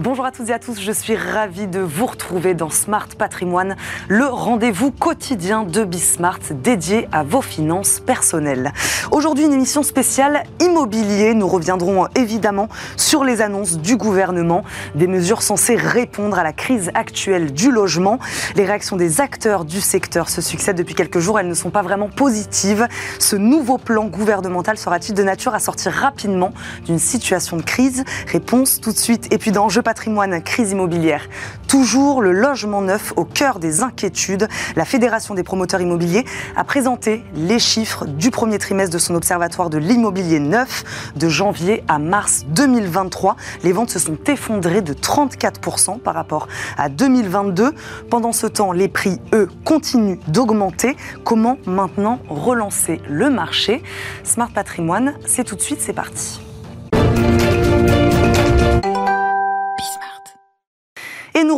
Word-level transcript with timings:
Bonjour 0.00 0.24
à 0.26 0.30
toutes 0.30 0.48
et 0.50 0.52
à 0.52 0.60
tous, 0.60 0.80
je 0.80 0.92
suis 0.92 1.16
ravie 1.16 1.66
de 1.66 1.80
vous 1.80 2.06
retrouver 2.06 2.54
dans 2.54 2.70
Smart 2.70 3.08
Patrimoine, 3.18 3.74
le 4.06 4.26
rendez-vous 4.26 4.92
quotidien 4.92 5.64
de 5.64 5.82
Bismart 5.82 6.38
dédié 6.52 7.08
à 7.10 7.24
vos 7.24 7.42
finances 7.42 7.98
personnelles. 7.98 8.72
Aujourd'hui, 9.10 9.46
une 9.46 9.52
émission 9.52 9.82
spéciale 9.82 10.44
immobilier. 10.60 11.34
Nous 11.34 11.48
reviendrons 11.48 12.06
évidemment 12.14 12.68
sur 12.96 13.24
les 13.24 13.40
annonces 13.40 13.78
du 13.78 13.96
gouvernement, 13.96 14.62
des 14.94 15.08
mesures 15.08 15.42
censées 15.42 15.74
répondre 15.74 16.38
à 16.38 16.44
la 16.44 16.52
crise 16.52 16.92
actuelle 16.94 17.52
du 17.52 17.72
logement. 17.72 18.20
Les 18.54 18.66
réactions 18.66 18.94
des 18.94 19.20
acteurs 19.20 19.64
du 19.64 19.80
secteur 19.80 20.28
se 20.28 20.40
succèdent 20.40 20.78
depuis 20.78 20.94
quelques 20.94 21.18
jours, 21.18 21.40
elles 21.40 21.48
ne 21.48 21.54
sont 21.54 21.70
pas 21.70 21.82
vraiment 21.82 22.08
positives. 22.08 22.86
Ce 23.18 23.34
nouveau 23.34 23.78
plan 23.78 24.04
gouvernemental 24.04 24.78
sera-t-il 24.78 25.14
de 25.16 25.24
nature 25.24 25.54
à 25.54 25.58
sortir 25.58 25.90
rapidement 25.90 26.52
d'une 26.86 27.00
situation 27.00 27.56
de 27.56 27.62
crise? 27.62 28.04
Réponse 28.28 28.80
tout 28.80 28.92
de 28.92 28.98
suite. 28.98 29.26
Et 29.32 29.38
puis 29.38 29.50
patrimoine, 29.88 30.42
crise 30.42 30.72
immobilière. 30.72 31.30
Toujours 31.66 32.20
le 32.20 32.30
logement 32.30 32.82
neuf 32.82 33.14
au 33.16 33.24
cœur 33.24 33.58
des 33.58 33.82
inquiétudes. 33.82 34.46
La 34.76 34.84
Fédération 34.84 35.34
des 35.34 35.42
promoteurs 35.42 35.80
immobiliers 35.80 36.26
a 36.56 36.64
présenté 36.64 37.24
les 37.34 37.58
chiffres 37.58 38.04
du 38.04 38.30
premier 38.30 38.58
trimestre 38.58 38.92
de 38.92 38.98
son 38.98 39.14
observatoire 39.14 39.70
de 39.70 39.78
l'immobilier 39.78 40.40
neuf 40.40 40.84
de 41.16 41.30
janvier 41.30 41.84
à 41.88 41.98
mars 41.98 42.44
2023. 42.48 43.36
Les 43.64 43.72
ventes 43.72 43.88
se 43.88 43.98
sont 43.98 44.18
effondrées 44.26 44.82
de 44.82 44.92
34% 44.92 46.00
par 46.00 46.12
rapport 46.12 46.48
à 46.76 46.90
2022. 46.90 47.72
Pendant 48.10 48.32
ce 48.32 48.46
temps, 48.46 48.72
les 48.72 48.88
prix, 48.88 49.22
eux, 49.32 49.48
continuent 49.64 50.18
d'augmenter. 50.28 50.98
Comment 51.24 51.56
maintenant 51.64 52.18
relancer 52.28 53.00
le 53.08 53.30
marché? 53.30 53.82
Smart 54.22 54.50
Patrimoine, 54.50 55.14
c'est 55.24 55.44
tout 55.44 55.56
de 55.56 55.62
suite, 55.62 55.80
c'est 55.80 55.94
parti. 55.94 56.42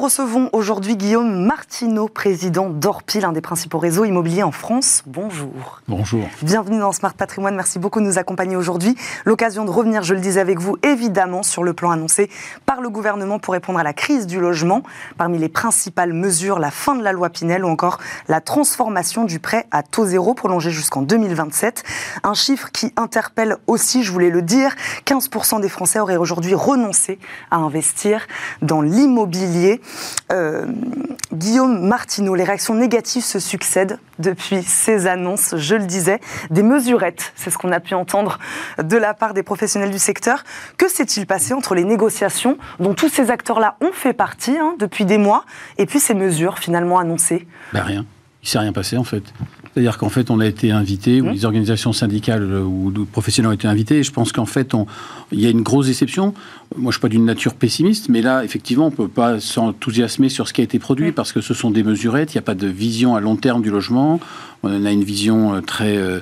Nous 0.00 0.06
recevons 0.06 0.48
aujourd'hui 0.54 0.96
Guillaume 0.96 1.44
Martineau, 1.44 2.08
président 2.08 2.70
d'Orpi, 2.70 3.20
l'un 3.20 3.32
des 3.32 3.42
principaux 3.42 3.78
réseaux 3.78 4.06
immobiliers 4.06 4.42
en 4.42 4.50
France. 4.50 5.02
Bonjour. 5.04 5.82
Bonjour. 5.88 6.26
Bienvenue 6.40 6.78
dans 6.78 6.92
Smart 6.92 7.12
Patrimoine. 7.12 7.54
Merci 7.54 7.78
beaucoup 7.78 8.00
de 8.00 8.06
nous 8.06 8.16
accompagner 8.16 8.56
aujourd'hui. 8.56 8.96
L'occasion 9.26 9.66
de 9.66 9.70
revenir, 9.70 10.02
je 10.02 10.14
le 10.14 10.20
disais 10.20 10.40
avec 10.40 10.58
vous, 10.58 10.78
évidemment, 10.82 11.42
sur 11.42 11.62
le 11.62 11.74
plan 11.74 11.90
annoncé 11.90 12.30
par 12.64 12.80
le 12.80 12.88
gouvernement 12.88 13.38
pour 13.38 13.52
répondre 13.52 13.78
à 13.78 13.82
la 13.82 13.92
crise 13.92 14.26
du 14.26 14.40
logement. 14.40 14.84
Parmi 15.18 15.36
les 15.36 15.50
principales 15.50 16.14
mesures, 16.14 16.60
la 16.60 16.70
fin 16.70 16.94
de 16.94 17.02
la 17.02 17.12
loi 17.12 17.28
Pinel 17.28 17.62
ou 17.66 17.68
encore 17.68 17.98
la 18.26 18.40
transformation 18.40 19.24
du 19.24 19.38
prêt 19.38 19.66
à 19.70 19.82
taux 19.82 20.06
zéro 20.06 20.32
prolongé 20.32 20.70
jusqu'en 20.70 21.02
2027. 21.02 21.84
Un 22.22 22.32
chiffre 22.32 22.70
qui 22.72 22.90
interpelle 22.96 23.58
aussi, 23.66 24.02
je 24.02 24.12
voulais 24.12 24.30
le 24.30 24.40
dire, 24.40 24.74
15% 25.04 25.60
des 25.60 25.68
Français 25.68 26.00
auraient 26.00 26.16
aujourd'hui 26.16 26.54
renoncé 26.54 27.18
à 27.50 27.56
investir 27.58 28.26
dans 28.62 28.80
l'immobilier 28.80 29.82
euh, 30.32 30.66
Guillaume 31.32 31.86
Martineau, 31.86 32.34
les 32.34 32.44
réactions 32.44 32.74
négatives 32.74 33.24
se 33.24 33.38
succèdent 33.38 33.98
depuis 34.18 34.62
ces 34.62 35.06
annonces, 35.06 35.54
je 35.56 35.74
le 35.74 35.86
disais, 35.86 36.20
des 36.50 36.62
mesurettes, 36.62 37.32
c'est 37.36 37.50
ce 37.50 37.58
qu'on 37.58 37.72
a 37.72 37.80
pu 37.80 37.94
entendre 37.94 38.38
de 38.82 38.96
la 38.96 39.14
part 39.14 39.34
des 39.34 39.42
professionnels 39.42 39.90
du 39.90 39.98
secteur. 39.98 40.44
Que 40.76 40.88
s'est-il 40.88 41.26
passé 41.26 41.54
entre 41.54 41.74
les 41.74 41.84
négociations 41.84 42.58
dont 42.78 42.94
tous 42.94 43.08
ces 43.08 43.30
acteurs-là 43.30 43.76
ont 43.80 43.92
fait 43.92 44.12
partie 44.12 44.56
hein, 44.58 44.74
depuis 44.78 45.04
des 45.04 45.18
mois 45.18 45.44
et 45.78 45.86
puis 45.86 46.00
ces 46.00 46.14
mesures 46.14 46.58
finalement 46.58 46.98
annoncées? 46.98 47.46
Ben 47.72 47.82
Rien. 47.82 48.04
Il 48.42 48.48
s'est 48.48 48.58
rien 48.58 48.72
passé 48.72 48.96
en 48.96 49.04
fait. 49.04 49.22
C'est-à-dire 49.72 49.98
qu'en 49.98 50.08
fait, 50.08 50.30
on 50.30 50.40
a 50.40 50.46
été 50.46 50.72
invité, 50.72 51.20
ou 51.20 51.26
mmh. 51.26 51.32
les 51.32 51.44
organisations 51.44 51.92
syndicales 51.92 52.42
euh, 52.42 52.62
ou 52.62 52.90
professionnels 53.10 53.50
ont 53.50 53.54
été 53.54 53.68
invités, 53.68 53.98
et 53.98 54.02
je 54.02 54.10
pense 54.10 54.32
qu'en 54.32 54.46
fait, 54.46 54.72
il 55.30 55.40
y 55.40 55.46
a 55.46 55.50
une 55.50 55.62
grosse 55.62 55.86
déception. 55.86 56.34
Moi, 56.76 56.82
je 56.82 56.86
ne 56.86 56.92
suis 56.92 57.00
pas 57.00 57.08
d'une 57.08 57.24
nature 57.24 57.54
pessimiste, 57.54 58.08
mais 58.08 58.20
là, 58.20 58.44
effectivement, 58.44 58.86
on 58.86 58.90
ne 58.90 58.96
peut 58.96 59.08
pas 59.08 59.38
s'enthousiasmer 59.38 60.28
sur 60.28 60.48
ce 60.48 60.52
qui 60.52 60.60
a 60.60 60.64
été 60.64 60.80
produit, 60.80 61.10
mmh. 61.10 61.14
parce 61.14 61.32
que 61.32 61.40
ce 61.40 61.54
sont 61.54 61.70
des 61.70 61.84
mesurettes, 61.84 62.34
il 62.34 62.38
n'y 62.38 62.40
a 62.40 62.42
pas 62.42 62.56
de 62.56 62.66
vision 62.66 63.14
à 63.14 63.20
long 63.20 63.36
terme 63.36 63.62
du 63.62 63.70
logement, 63.70 64.18
on 64.62 64.84
a 64.84 64.90
une 64.90 65.04
vision 65.04 65.54
euh, 65.54 65.60
très 65.60 65.96
euh, 65.96 66.20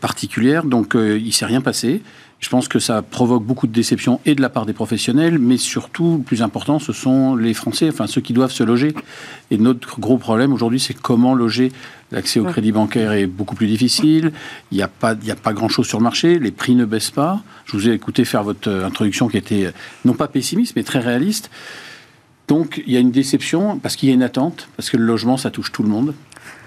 particulière, 0.00 0.64
donc 0.64 0.94
il 0.94 1.24
ne 1.24 1.30
s'est 1.30 1.46
rien 1.46 1.60
passé. 1.60 2.02
Je 2.40 2.48
pense 2.50 2.68
que 2.68 2.78
ça 2.78 3.02
provoque 3.02 3.44
beaucoup 3.44 3.66
de 3.66 3.72
déception 3.72 4.20
et 4.24 4.36
de 4.36 4.40
la 4.40 4.48
part 4.48 4.64
des 4.64 4.72
professionnels, 4.72 5.38
mais 5.38 5.56
surtout, 5.56 6.18
le 6.18 6.22
plus 6.22 6.40
important, 6.40 6.78
ce 6.78 6.92
sont 6.92 7.34
les 7.34 7.52
Français, 7.52 7.88
enfin 7.88 8.06
ceux 8.06 8.20
qui 8.20 8.32
doivent 8.32 8.52
se 8.52 8.62
loger. 8.62 8.94
Et 9.50 9.58
notre 9.58 9.98
gros 9.98 10.18
problème 10.18 10.52
aujourd'hui, 10.52 10.78
c'est 10.78 10.94
comment 10.94 11.34
loger. 11.34 11.72
L'accès 12.12 12.38
au 12.38 12.44
crédit 12.44 12.70
bancaire 12.70 13.12
est 13.12 13.26
beaucoup 13.26 13.56
plus 13.56 13.66
difficile. 13.66 14.32
Il 14.70 14.76
n'y 14.76 14.82
a 14.82 14.88
pas, 14.88 15.14
il 15.20 15.30
a 15.30 15.36
pas 15.36 15.52
grand-chose 15.52 15.86
sur 15.86 15.98
le 15.98 16.04
marché. 16.04 16.38
Les 16.38 16.52
prix 16.52 16.76
ne 16.76 16.84
baissent 16.84 17.10
pas. 17.10 17.42
Je 17.66 17.72
vous 17.76 17.88
ai 17.88 17.92
écouté 17.92 18.24
faire 18.24 18.44
votre 18.44 18.70
introduction 18.70 19.28
qui 19.28 19.36
était 19.36 19.72
non 20.04 20.14
pas 20.14 20.28
pessimiste, 20.28 20.74
mais 20.76 20.84
très 20.84 21.00
réaliste. 21.00 21.50
Donc 22.46 22.82
il 22.86 22.92
y 22.92 22.96
a 22.96 23.00
une 23.00 23.10
déception 23.10 23.78
parce 23.78 23.96
qu'il 23.96 24.08
y 24.08 24.12
a 24.12 24.14
une 24.14 24.22
attente, 24.22 24.68
parce 24.76 24.90
que 24.90 24.96
le 24.96 25.04
logement, 25.04 25.36
ça 25.36 25.50
touche 25.50 25.72
tout 25.72 25.82
le 25.82 25.90
monde. 25.90 26.14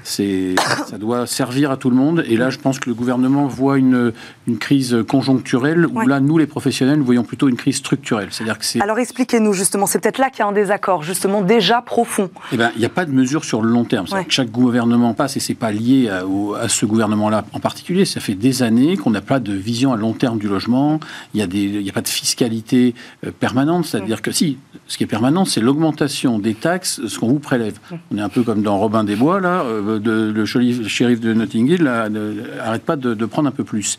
Ça 0.03 0.97
doit 0.97 1.28
servir 1.28 1.72
à 1.72 1.78
tout 1.78 1.90
le 1.90 1.96
monde. 1.96 2.24
Et 2.28 2.38
là, 2.38 2.50
je 2.50 2.58
pense 2.58 2.80
que 2.80 2.90
le 2.90 2.96
gouvernement 2.96 3.47
voit 3.47 3.78
une, 3.78 4.14
une 4.47 4.58
crise 4.58 4.97
conjoncturelle, 5.08 5.86
où 5.86 6.02
là, 6.02 6.19
nous, 6.19 6.38
les 6.38 6.47
professionnels, 6.47 6.97
nous 6.97 7.06
voyons 7.06 7.24
plutôt 7.24 7.47
une 7.47 7.56
crise 7.56 7.78
structurelle. 7.78 8.30
C'est-à-dire 8.31 8.58
que. 8.58 8.81
Alors 8.81 9.00
expliquez-nous 9.00 9.53
justement, 9.53 9.86
c'est 9.86 10.00
peut-être 10.00 10.18
là 10.18 10.30
qu'il 10.30 10.40
y 10.40 10.42
a 10.44 10.47
un 10.47 10.53
désaccord, 10.53 11.03
justement, 11.03 11.42
déjà 11.42 11.81
profond. 11.81 12.30
Eh 12.52 12.58
bien, 12.58 12.72
il 12.75 12.80
n'y 12.80 12.86
a 12.86 12.90
pas 12.90 13.06
de 13.06 13.12
mesure 13.12 13.46
sur 13.46 13.62
le 13.62 13.69
long 13.69 13.86
terme. 13.86 14.06
chaque 14.28 14.52
gouvernement 14.52 15.14
passe, 15.14 15.38
et 15.38 15.40
c'est 15.40 15.53
pas 15.53 15.72
lié 15.72 16.09
à, 16.09 16.24
à 16.59 16.68
ce 16.68 16.86
gouvernement-là 16.86 17.46
en 17.53 17.59
particulier. 17.59 18.06
Ça 18.06 18.19
fait 18.19 18.36
des 18.36 18.63
années 18.63 18.98
qu'on 18.98 19.12
n'a 19.12 19.22
pas 19.22 19.40
de 19.40 19.53
vision 19.53 19.94
à 19.94 19.98
long 19.98 20.13
terme 20.13 20.40
du 20.40 20.48
logement. 20.48 21.00
Il 21.34 21.48
n'y 21.48 21.90
a, 21.90 21.94
pas 21.94 22.02
de 22.02 22.08
fiscalité 22.08 22.96
euh, 23.25 23.31
permanente. 23.31 23.86
C'est-à-dire 23.86 24.22
que 24.22 24.31
si, 24.31 24.58
ce 24.88 24.98
qui 24.98 25.03
est 25.03 25.08
permanent, 25.08 25.46
c'est 25.46 25.62
l'augmentation 25.62 26.40
des 26.40 26.53
taxes, 26.53 27.02
ce 27.08 27.19
qu'on 27.19 27.28
vous 27.28 27.40
prélève. 27.40 27.80
On 28.12 28.18
est 28.18 28.22
un 28.22 28.30
peu 28.30 28.44
comme 28.44 28.62
dans 28.62 28.78
Robin 28.78 29.03
des 29.03 29.16
Bois, 29.16 29.40
là. 29.40 29.63
Euh, 29.72 30.00
de, 30.00 30.32
le 30.32 30.46
shérif 30.46 31.20
de 31.20 31.34
Notting 31.34 31.68
Hill 31.70 31.84
n'arrête 31.84 32.84
pas 32.84 32.96
de, 32.96 33.26
prendre 33.26 33.48
un 33.48 33.52
peu 33.52 33.64
plus. 33.64 33.98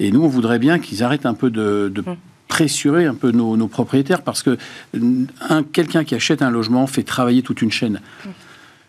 Et 0.00 0.10
nous, 0.10 0.22
on 0.22 0.28
voudrait 0.28 0.58
bien 0.58 0.78
qu'ils 0.78 1.02
arrêtent 1.02 1.26
un 1.26 1.34
peu 1.34 1.50
de, 1.50 1.92
mm. 1.94 2.16
pressurer 2.48 3.06
un 3.06 3.14
peu 3.14 3.30
nos, 3.30 3.68
propriétaires 3.68 4.22
parce 4.22 4.42
que 4.42 4.56
un, 5.48 5.62
quelqu'un 5.62 6.04
qui 6.04 6.14
achète 6.14 6.42
un 6.42 6.50
logement 6.50 6.86
fait 6.86 7.02
travailler 7.02 7.42
toute 7.42 7.62
une 7.62 7.72
chaîne. 7.72 8.00
Mm. 8.24 8.28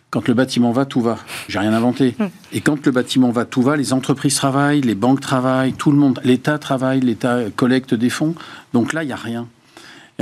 Quand 0.10 0.28
le 0.28 0.36
bâtiment 0.36 0.72
va, 0.72 0.86
tout 0.86 1.02
va. 1.02 1.18
J'ai 1.48 1.60
rien 1.60 1.74
inventé. 1.74 2.16
Mm. 2.18 2.26
Et 2.54 2.62
quand 2.62 2.86
le 2.86 2.92
bâtiment 2.92 3.32
va, 3.32 3.46
tout 3.46 3.62
va. 3.62 3.76
Les 3.76 3.94
entreprises 3.94 4.36
travaillent, 4.36 4.82
les 4.82 4.96
banques 4.96 5.22
travaillent, 5.22 5.74
tout 5.74 5.92
le 5.92 5.98
monde, 5.98 6.20
l'État 6.24 6.58
travaille, 6.58 7.00
l'État 7.00 7.40
collecte 7.56 7.94
des 7.94 8.10
fonds. 8.10 8.36
Donc 8.74 8.94
là, 8.94 9.04
il 9.04 9.08
n'y 9.08 9.14
a 9.14 9.18
rien 9.18 9.48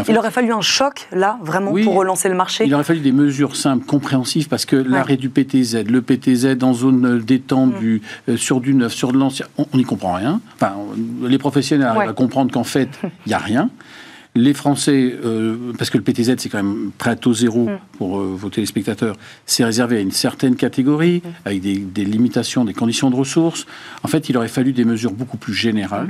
il 0.07 0.17
aurait 0.17 0.31
fallu 0.31 0.51
un 0.51 0.61
choc, 0.61 1.07
là, 1.11 1.37
vraiment, 1.43 1.73
pour 1.83 1.95
relancer 1.95 2.29
le 2.29 2.35
marché 2.35 2.65
Il 2.65 2.73
aurait 2.73 2.83
fallu 2.83 3.01
des 3.01 3.11
mesures 3.11 3.55
simples, 3.55 3.85
compréhensives, 3.85 4.47
parce 4.47 4.65
que 4.65 4.75
l'arrêt 4.75 5.17
du 5.17 5.29
PTZ, 5.29 5.83
le 5.87 6.01
PTZ 6.01 6.57
en 6.63 6.73
zone 6.73 7.19
détendue, 7.19 8.01
mm. 8.27 8.31
euh, 8.31 8.37
sur 8.37 8.61
du 8.61 8.73
neuf, 8.73 8.93
sur 8.93 9.11
de 9.11 9.17
l'ancien, 9.17 9.45
on 9.57 9.77
n'y 9.77 9.83
comprend 9.83 10.13
rien. 10.13 10.39
Enfin, 10.55 10.73
les 11.23 11.37
professionnels 11.37 11.87
arrivent 11.87 12.09
à 12.09 12.13
comprendre 12.13 12.51
qu'en 12.51 12.63
fait, 12.63 12.89
il 13.03 13.29
n'y 13.29 13.33
a 13.33 13.39
rien. 13.39 13.69
Les 14.33 14.53
Français, 14.53 15.13
euh, 15.25 15.73
parce 15.77 15.89
que 15.89 15.97
le 15.97 16.03
PTZ, 16.03 16.35
c'est 16.37 16.47
quand 16.47 16.63
même 16.63 16.91
prêt 16.97 17.11
à 17.11 17.15
taux 17.17 17.33
zéro 17.33 17.65
mm. 17.65 17.79
pour 17.97 18.19
euh, 18.19 18.33
vos 18.33 18.49
téléspectateurs, 18.49 19.17
c'est 19.45 19.65
réservé 19.65 19.97
à 19.97 19.99
une 19.99 20.11
certaine 20.11 20.55
catégorie, 20.55 21.21
mm. 21.23 21.29
avec 21.43 21.61
des, 21.61 22.05
limitations, 22.05 22.63
des 22.63 22.73
conditions 22.73 23.09
de 23.09 23.15
ressources. 23.15 23.65
En 24.03 24.07
fait, 24.07 24.29
il 24.29 24.37
aurait 24.37 24.47
fallu 24.47 24.71
des 24.71 24.85
mesures 24.85 25.11
beaucoup 25.11 25.37
plus 25.37 25.53
générales. 25.53 26.09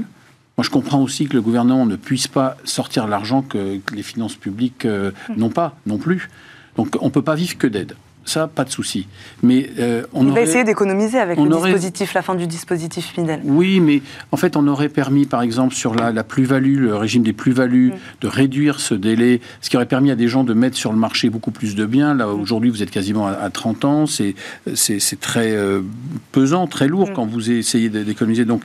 Moi, 0.62 0.66
je 0.68 0.70
comprends 0.70 1.02
aussi 1.02 1.26
que 1.26 1.34
le 1.34 1.42
gouvernement 1.42 1.88
ne 1.88 1.96
puisse 1.96 2.28
pas 2.28 2.56
sortir 2.66 3.08
l'argent 3.08 3.42
que, 3.42 3.80
les 3.96 4.04
finances 4.04 4.36
publiques 4.36 4.86
euh, 4.86 5.10
hmm. 5.28 5.40
n'ont 5.40 5.50
pas 5.50 5.76
non 5.88 5.98
plus. 5.98 6.30
Donc, 6.78 6.96
on 7.02 7.06
ne 7.06 7.10
peut 7.10 7.24
pas 7.24 7.34
vivre 7.34 7.58
que 7.58 7.66
d'aide. 7.66 7.96
Ça, 8.26 8.46
pas 8.48 8.64
de 8.64 8.70
souci. 8.70 9.08
Mais 9.42 9.72
euh, 9.80 10.04
on, 10.14 10.24
va 10.26 10.42
essayer 10.42 10.64
d'économiser 10.64 11.18
avec 11.18 11.40
le 11.40 11.50
dispositif, 11.50 12.14
la 12.14 12.22
fin 12.22 12.36
du 12.36 12.46
dispositif 12.46 13.08
Fidel. 13.08 13.42
Oui, 13.44 13.80
mais 13.80 14.04
en 14.32 14.38
fait, 14.38 14.56
on 14.56 14.68
aurait 14.68 14.90
permis, 14.90 15.26
par 15.26 15.42
exemple, 15.42 15.74
sur 15.74 15.96
la, 15.96 16.24
plus-value, 16.24 16.78
le 16.78 16.96
régime 16.96 17.24
des 17.24 17.34
plus-values, 17.34 17.94
hmm. 17.94 18.22
de 18.22 18.28
réduire 18.28 18.80
ce 18.80 18.94
délai, 18.94 19.42
ce 19.62 19.72
qui 19.72 19.78
aurait 19.78 19.88
permis 19.88 20.12
à 20.12 20.16
des 20.16 20.28
gens 20.28 20.44
de 20.44 20.54
mettre 20.54 20.78
sur 20.78 20.92
le 20.92 21.00
marché 21.00 21.32
beaucoup 21.32 21.50
plus 21.50 21.74
de 21.74 21.88
biens. 21.88 22.14
Là, 22.14 22.28
hmm. 22.28 22.40
aujourd'hui, 22.40 22.70
vous 22.70 22.84
êtes 22.84 22.92
quasiment 22.92 23.26
à, 23.26 23.50
30 23.50 23.86
ans. 23.86 24.06
C'est 24.06 24.36
très 25.20 25.54
euh, 25.54 25.82
pesant, 26.32 26.68
très 26.68 26.88
lourd 26.88 27.14
quand 27.14 27.26
vous 27.26 27.50
essayez 27.50 27.90
d'économiser. 27.90 28.46
Donc, 28.46 28.62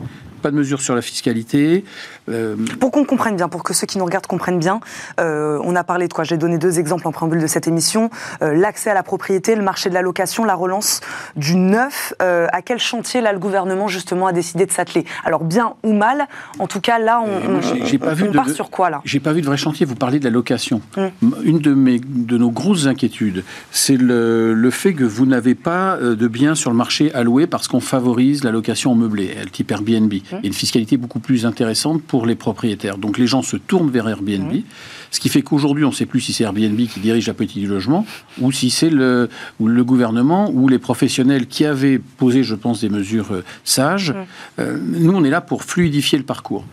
pas 0.47 0.53
de 0.53 0.57
mesures 0.57 0.81
sur 0.81 0.95
la 0.95 1.03
fiscalité. 1.03 1.85
Euh, 2.29 2.55
pour 2.79 2.93
qu'on 2.93 3.05
comprenne 3.05 3.35
bien, 3.35 3.49
pour 3.49 3.65
que 3.65 3.75
ceux 3.75 3.89
qui 3.89 3.99
nous 3.99 4.05
regardent 4.05 4.29
comprennent 4.29 4.61
bien, 4.61 4.79
euh, 5.19 5.59
on 5.65 5.75
a 5.75 5.83
parlé 5.83 6.07
de 6.07 6.13
quoi? 6.13 6.23
J'ai 6.23 6.37
donné 6.37 6.57
deux 6.57 6.79
exemples 6.79 7.09
en 7.09 7.11
préambule 7.11 7.41
de 7.43 7.49
cette 7.49 7.67
émission. 7.67 8.11
Euh, 8.43 8.55
l'accès 8.55 8.91
à 8.91 8.95
la 8.95 9.03
propriété, 9.03 9.57
le 9.57 9.65
marché 9.65 9.89
de 9.89 9.95
la 9.95 10.03
location, 10.03 10.45
la 10.45 10.55
relance 10.55 11.01
du 11.35 11.57
neuf. 11.57 12.15
à 12.21 12.63
quel 12.63 12.79
chantier, 12.79 13.21
là, 13.21 13.33
le 13.33 13.41
gouvernement, 13.41 13.89
justement, 13.89 14.29
a 14.29 14.33
décidé 14.33 14.67
de 14.67 14.71
s'atteler? 14.71 15.05
Alors, 15.25 15.43
bien 15.43 15.75
ou 15.83 15.93
mal, 15.93 16.29
en 16.61 16.69
tout 16.69 16.81
cas, 16.81 17.01
là, 17.01 17.21
on, 17.21 17.99
pas 17.99 18.15
vu 18.15 18.31
part 18.31 18.49
sur 18.51 18.71
quoi, 18.71 18.89
là? 18.89 19.01
J'ai 19.05 19.19
pas 19.19 19.33
vu 19.33 19.41
de 19.41 19.47
vrai 19.47 19.57
chantier. 19.57 19.85
Vous 19.85 19.97
parlez 19.97 20.21
de 20.21 20.25
la 20.25 20.31
location. 20.31 20.81
Hum. 20.97 21.11
Une 21.43 21.59
de, 21.59 21.75
mes, 21.75 21.99
de 21.99 22.39
nos 22.39 22.53
grosses 22.53 22.87
inquiétudes, 22.87 23.43
c'est 23.73 23.97
le, 23.97 24.55
le, 24.55 24.71
fait 24.71 24.95
que 24.95 25.03
vous 25.03 25.27
n'avez 25.27 25.57
pas 25.57 25.97
de 25.99 26.29
biens 26.29 26.55
sur 26.55 26.71
le 26.71 26.77
marché 26.77 27.13
alloués 27.15 27.49
parce 27.49 27.67
qu'on 27.67 27.81
favorise 27.81 28.45
la 28.45 28.53
location 28.53 28.95
meublée, 28.95 29.35
type 29.51 29.73
Airbnb. 29.73 30.13
Et 30.43 30.47
une 30.47 30.53
fiscalité 30.53 30.97
beaucoup 30.97 31.21
plus 31.21 31.47
intéressante 31.47 32.03
pour 32.03 32.27
les 32.27 32.35
propriétaires. 32.35 32.99
Donc 32.99 33.19
les 33.19 33.27
gens 33.27 33.43
se 33.43 33.57
tournent 33.57 33.91
vers 33.91 34.09
Airbnb, 34.09 34.53
mmh. 34.53 34.63
ce 35.11 35.21
qui 35.21 35.29
fait 35.29 35.43
qu'aujourd'hui, 35.43 35.85
on 35.85 35.91
ne 35.91 35.95
sait 35.95 36.07
plus 36.07 36.21
si 36.21 36.33
c'est 36.33 36.45
Airbnb 36.45 36.79
qui 36.79 37.01
dirige 37.01 37.27
la 37.27 37.35
politique 37.35 37.63
du 37.63 37.69
logement 37.69 38.07
ou 38.41 38.53
si 38.53 38.71
c'est 38.71 38.91
le, 38.91 39.29
le, 39.63 39.85
gouvernement 39.85 40.51
ou 40.53 40.69
les 40.69 40.79
professionnels 40.79 41.47
qui 41.47 41.65
avaient 41.65 41.99
posé, 41.99 42.43
je 42.43 42.55
pense, 42.55 42.81
des 42.81 42.89
mesures 42.89 43.33
euh, 43.33 43.45
sages. 43.65 44.11
Mmh. 44.11 44.15
Euh, 44.61 44.79
nous, 44.81 45.13
on 45.13 45.25
est 45.25 45.31
là 45.31 45.41
pour 45.41 45.65
fluidifier 45.65 46.19
le 46.19 46.25
parcours 46.25 46.65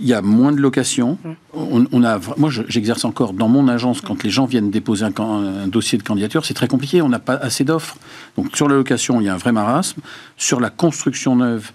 il 0.00 0.08
y 0.08 0.14
a 0.14 0.22
moins 0.22 0.52
de 0.52 0.60
locations. 0.60 1.18
On, 1.52 2.04
a, 2.04 2.18
moi, 2.36 2.50
j'exerce 2.68 3.04
encore 3.04 3.32
dans 3.32 3.48
mon 3.48 3.68
agence 3.68 4.00
quand 4.00 4.22
les 4.22 4.30
gens 4.30 4.46
viennent 4.46 4.70
déposer 4.70 5.04
un, 5.04 5.68
dossier 5.68 5.98
de 5.98 6.02
candidature, 6.02 6.44
c'est 6.44 6.54
très 6.54 6.68
compliqué. 6.68 7.02
On 7.02 7.08
n'a 7.08 7.18
pas 7.18 7.34
assez 7.34 7.64
d'offres. 7.64 7.96
Donc 8.36 8.56
sur 8.56 8.68
la 8.68 8.76
location, 8.76 9.20
il 9.20 9.26
y 9.26 9.28
a 9.28 9.34
un 9.34 9.38
vrai 9.38 9.52
marasme. 9.52 10.00
Sur 10.36 10.60
la 10.60 10.70
construction 10.70 11.36
neuve, 11.36 11.72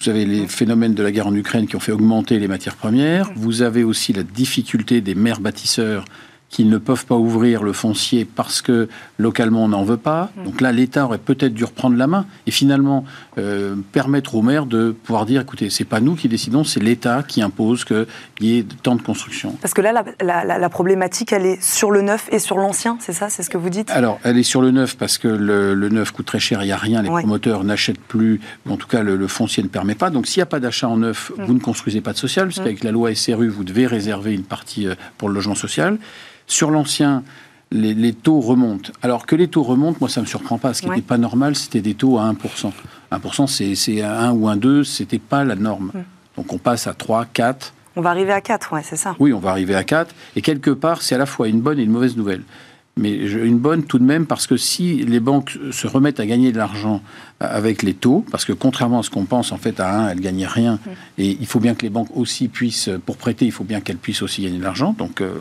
vous 0.00 0.10
avez 0.10 0.26
les 0.26 0.46
phénomènes 0.46 0.94
de 0.94 1.02
la 1.02 1.10
guerre 1.10 1.26
en 1.26 1.34
Ukraine 1.34 1.66
qui 1.66 1.76
ont 1.76 1.80
fait 1.80 1.92
augmenter 1.92 2.38
les 2.38 2.48
matières 2.48 2.76
premières. 2.76 3.30
Vous 3.34 3.62
avez 3.62 3.82
aussi 3.82 4.12
la 4.12 4.22
difficulté 4.22 5.00
des 5.00 5.14
maires 5.14 5.40
bâtisseurs 5.40 6.04
qu'ils 6.56 6.70
ne 6.70 6.78
peuvent 6.78 7.04
pas 7.04 7.16
ouvrir 7.16 7.62
le 7.62 7.74
foncier 7.74 8.24
parce 8.24 8.62
que 8.62 8.88
localement 9.18 9.64
on 9.64 9.68
n'en 9.68 9.84
veut 9.84 9.98
pas. 9.98 10.30
Mm. 10.36 10.44
Donc 10.44 10.60
là, 10.62 10.72
l'État 10.72 11.04
aurait 11.04 11.18
peut-être 11.18 11.52
dû 11.52 11.64
reprendre 11.64 11.98
la 11.98 12.06
main 12.06 12.24
et 12.46 12.50
finalement 12.50 13.04
euh, 13.36 13.74
permettre 13.92 14.34
aux 14.36 14.40
maires 14.40 14.64
de 14.64 14.96
pouvoir 15.04 15.26
dire 15.26 15.42
écoutez, 15.42 15.68
c'est 15.68 15.84
pas 15.84 16.00
nous 16.00 16.14
qui 16.14 16.30
décidons, 16.30 16.64
c'est 16.64 16.82
l'État 16.82 17.22
qui 17.22 17.42
impose 17.42 17.84
qu'il 17.84 18.06
y 18.40 18.56
ait 18.56 18.64
tant 18.82 18.96
de 18.96 19.02
construction. 19.02 19.54
Parce 19.60 19.74
que 19.74 19.82
là, 19.82 20.02
la, 20.22 20.68
problématique, 20.70 21.34
elle 21.34 21.44
est 21.44 21.62
sur 21.62 21.90
le 21.90 22.00
neuf 22.00 22.26
et 22.32 22.38
sur 22.38 22.56
l'ancien, 22.56 22.96
c'est 23.00 23.12
ça 23.12 23.28
C'est 23.28 23.42
ce 23.42 23.50
que 23.50 23.58
vous 23.58 23.68
dites? 23.68 23.90
Alors, 23.90 24.18
elle 24.24 24.38
est 24.38 24.42
sur 24.42 24.62
le 24.62 24.70
neuf 24.70 24.96
parce 24.96 25.18
que 25.18 25.28
le, 25.28 25.88
neuf 25.90 26.10
coûte 26.10 26.24
très 26.24 26.40
cher, 26.40 26.62
il 26.62 26.66
n'y 26.68 26.72
a 26.72 26.78
rien, 26.78 27.02
les 27.02 27.10
promoteurs 27.10 27.64
n'achètent 27.64 28.00
plus, 28.00 28.40
en 28.66 28.78
tout 28.78 28.88
cas 28.88 29.02
le, 29.02 29.26
foncier 29.26 29.62
ne 29.62 29.68
permet 29.68 29.94
pas. 29.94 30.08
Donc 30.08 30.26
s'il 30.26 30.40
n'y 30.40 30.44
a 30.44 30.46
pas 30.46 30.60
d'achat 30.60 30.88
en 30.88 30.96
neuf, 30.96 31.32
mm. 31.36 31.44
vous 31.44 31.52
ne 31.52 31.60
construisez 31.60 32.00
pas 32.00 32.14
de 32.14 32.18
social, 32.18 32.46
puisqu'avec 32.46 32.82
mm. 32.82 32.86
la 32.86 32.92
loi 32.92 33.14
SRU, 33.14 33.48
vous 33.48 33.64
devez 33.64 33.86
réserver 33.86 34.32
une 34.32 34.44
partie 34.44 34.86
euh, 34.86 34.94
pour 35.18 35.28
le 35.28 35.34
logement 35.34 35.54
social. 35.54 35.98
Sur 36.46 36.70
l'ancien, 36.70 37.22
les, 37.72 38.12
taux 38.12 38.40
remontent. 38.40 38.92
Alors 39.02 39.26
que 39.26 39.36
les 39.36 39.48
taux 39.48 39.62
remontent, 39.62 39.98
moi, 40.00 40.08
ça 40.08 40.20
ne 40.20 40.26
me 40.26 40.28
surprend 40.28 40.58
pas. 40.58 40.74
Ce 40.74 40.82
qui 40.82 40.88
n'était 40.88 41.02
pas 41.02 41.18
normal, 41.18 41.56
c'était 41.56 41.80
des 41.80 41.94
taux 41.94 42.18
à 42.18 42.32
1%. 42.32 42.72
1%, 43.12 43.76
c'est 43.76 44.02
1 44.02 44.32
ou 44.32 44.48
1, 44.48 44.56
2, 44.56 44.84
ce 44.84 45.02
n'était 45.02 45.18
pas 45.18 45.44
la 45.44 45.56
norme. 45.56 45.92
Donc 46.36 46.52
on 46.52 46.58
passe 46.58 46.86
à 46.86 46.94
3, 46.94 47.26
4. 47.32 47.72
On 47.96 48.02
va 48.02 48.10
arriver 48.10 48.32
à 48.32 48.40
4, 48.40 48.74
ouais, 48.74 48.82
c'est 48.84 48.96
ça. 48.96 49.16
Oui, 49.18 49.32
on 49.32 49.38
va 49.38 49.50
arriver 49.50 49.74
à 49.74 49.82
4. 49.82 50.14
Et 50.36 50.42
quelque 50.42 50.70
part, 50.70 51.02
c'est 51.02 51.14
à 51.14 51.18
la 51.18 51.26
fois 51.26 51.48
une 51.48 51.60
bonne 51.60 51.78
et 51.78 51.82
une 51.82 51.90
mauvaise 51.90 52.16
nouvelle. 52.16 52.42
Mais 52.98 53.14
une 53.14 53.58
bonne 53.58 53.84
tout 53.84 53.98
de 53.98 54.04
même 54.04 54.24
parce 54.24 54.46
que 54.46 54.56
si 54.56 55.04
les 55.04 55.20
banques 55.20 55.58
se 55.70 55.86
remettent 55.86 56.18
à 56.18 56.24
gagner 56.24 56.50
de 56.50 56.56
l'argent 56.56 57.02
avec 57.40 57.82
les 57.82 57.92
taux, 57.92 58.24
parce 58.30 58.46
que 58.46 58.54
contrairement 58.54 59.00
à 59.00 59.02
ce 59.02 59.10
qu'on 59.10 59.26
pense, 59.26 59.52
en 59.52 59.58
fait, 59.58 59.80
à 59.80 60.00
1, 60.00 60.08
elles 60.08 60.16
ne 60.16 60.22
gagnent 60.22 60.46
rien. 60.46 60.78
Et 61.18 61.36
il 61.38 61.46
faut 61.46 61.60
bien 61.60 61.74
que 61.74 61.82
les 61.82 61.90
banques 61.90 62.14
aussi 62.16 62.48
puissent, 62.48 62.88
pour 63.04 63.18
prêter, 63.18 63.44
il 63.44 63.52
faut 63.52 63.64
bien 63.64 63.80
qu'elles 63.80 63.98
puissent 63.98 64.22
aussi 64.22 64.42
gagner 64.42 64.58
de 64.58 64.64
l'argent. 64.64 64.94
Donc, 64.96 65.20
euh, 65.20 65.34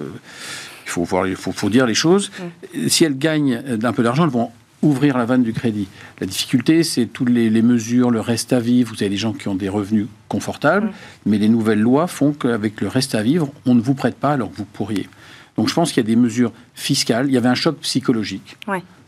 il 0.85 0.89
faut, 0.89 1.03
voir, 1.03 1.27
il 1.27 1.35
faut, 1.35 1.69
dire 1.69 1.85
les 1.85 1.93
choses. 1.93 2.31
Mm. 2.75 2.87
Si 2.87 3.03
elles 3.03 3.17
gagnent 3.17 3.61
un 3.83 3.93
peu 3.93 4.03
d'argent, 4.03 4.23
elles 4.23 4.29
vont 4.29 4.51
ouvrir 4.81 5.17
la 5.17 5.25
vanne 5.25 5.43
du 5.43 5.53
crédit. 5.53 5.87
La 6.19 6.27
difficulté, 6.27 6.83
c'est 6.83 7.07
toutes 7.07 7.29
les, 7.29 7.49
mesures, 7.61 8.11
le 8.11 8.21
reste 8.21 8.53
à 8.53 8.59
vivre. 8.59 8.93
Vous 8.95 9.01
avez 9.01 9.09
des 9.09 9.17
gens 9.17 9.33
qui 9.33 9.47
ont 9.47 9.55
des 9.55 9.69
revenus 9.69 10.07
confortables, 10.29 10.87
mm. 10.87 10.91
mais 11.25 11.37
les 11.37 11.49
nouvelles 11.49 11.81
lois 11.81 12.07
font 12.07 12.33
qu'avec 12.33 12.81
le 12.81 12.87
reste 12.87 13.15
à 13.15 13.23
vivre, 13.23 13.51
on 13.65 13.75
ne 13.75 13.81
vous 13.81 13.95
prête 13.95 14.15
pas 14.15 14.33
alors 14.33 14.51
que 14.51 14.57
vous 14.57 14.65
pourriez. 14.65 15.09
Donc 15.57 15.69
je 15.69 15.73
pense 15.73 15.91
qu'il 15.91 16.03
y 16.03 16.05
a 16.05 16.07
des 16.07 16.15
mesures 16.15 16.51
fiscales. 16.75 17.27
Il 17.27 17.33
y 17.33 17.38
avait 17.38 17.49
un 17.49 17.55
choc 17.55 17.79
psychologique. 17.79 18.57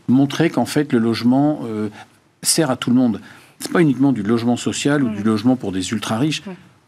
Montrer 0.08 0.48
qu'en 0.50 0.64
fait, 0.64 0.92
le 0.92 0.98
logement 0.98 1.60
euh, 1.66 1.90
sert 2.42 2.70
à 2.70 2.76
tout 2.76 2.90
le 2.90 2.96
monde. 2.96 3.20
Ce 3.60 3.66
n'est 3.66 3.72
pas 3.72 3.82
uniquement 3.82 4.12
du 4.12 4.22
logement 4.22 4.56
social 4.56 5.02
ou 5.02 5.10
mm. 5.10 5.16
du 5.16 5.22
logement 5.22 5.56
pour 5.56 5.72
des 5.72 5.90
ultra 5.92 6.18
riches. 6.18 6.42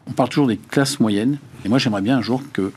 On 0.07 0.11
parle 0.11 0.29
toujours 0.29 0.47
des 0.47 0.57
classes 0.57 0.99
moyennes. 0.99 1.37
Et 1.63 1.69
moi, 1.69 1.77
j'aimerais 1.77 2.01
bien 2.01 2.17
un 2.17 2.21
jour 2.21 2.41
que 2.53 2.71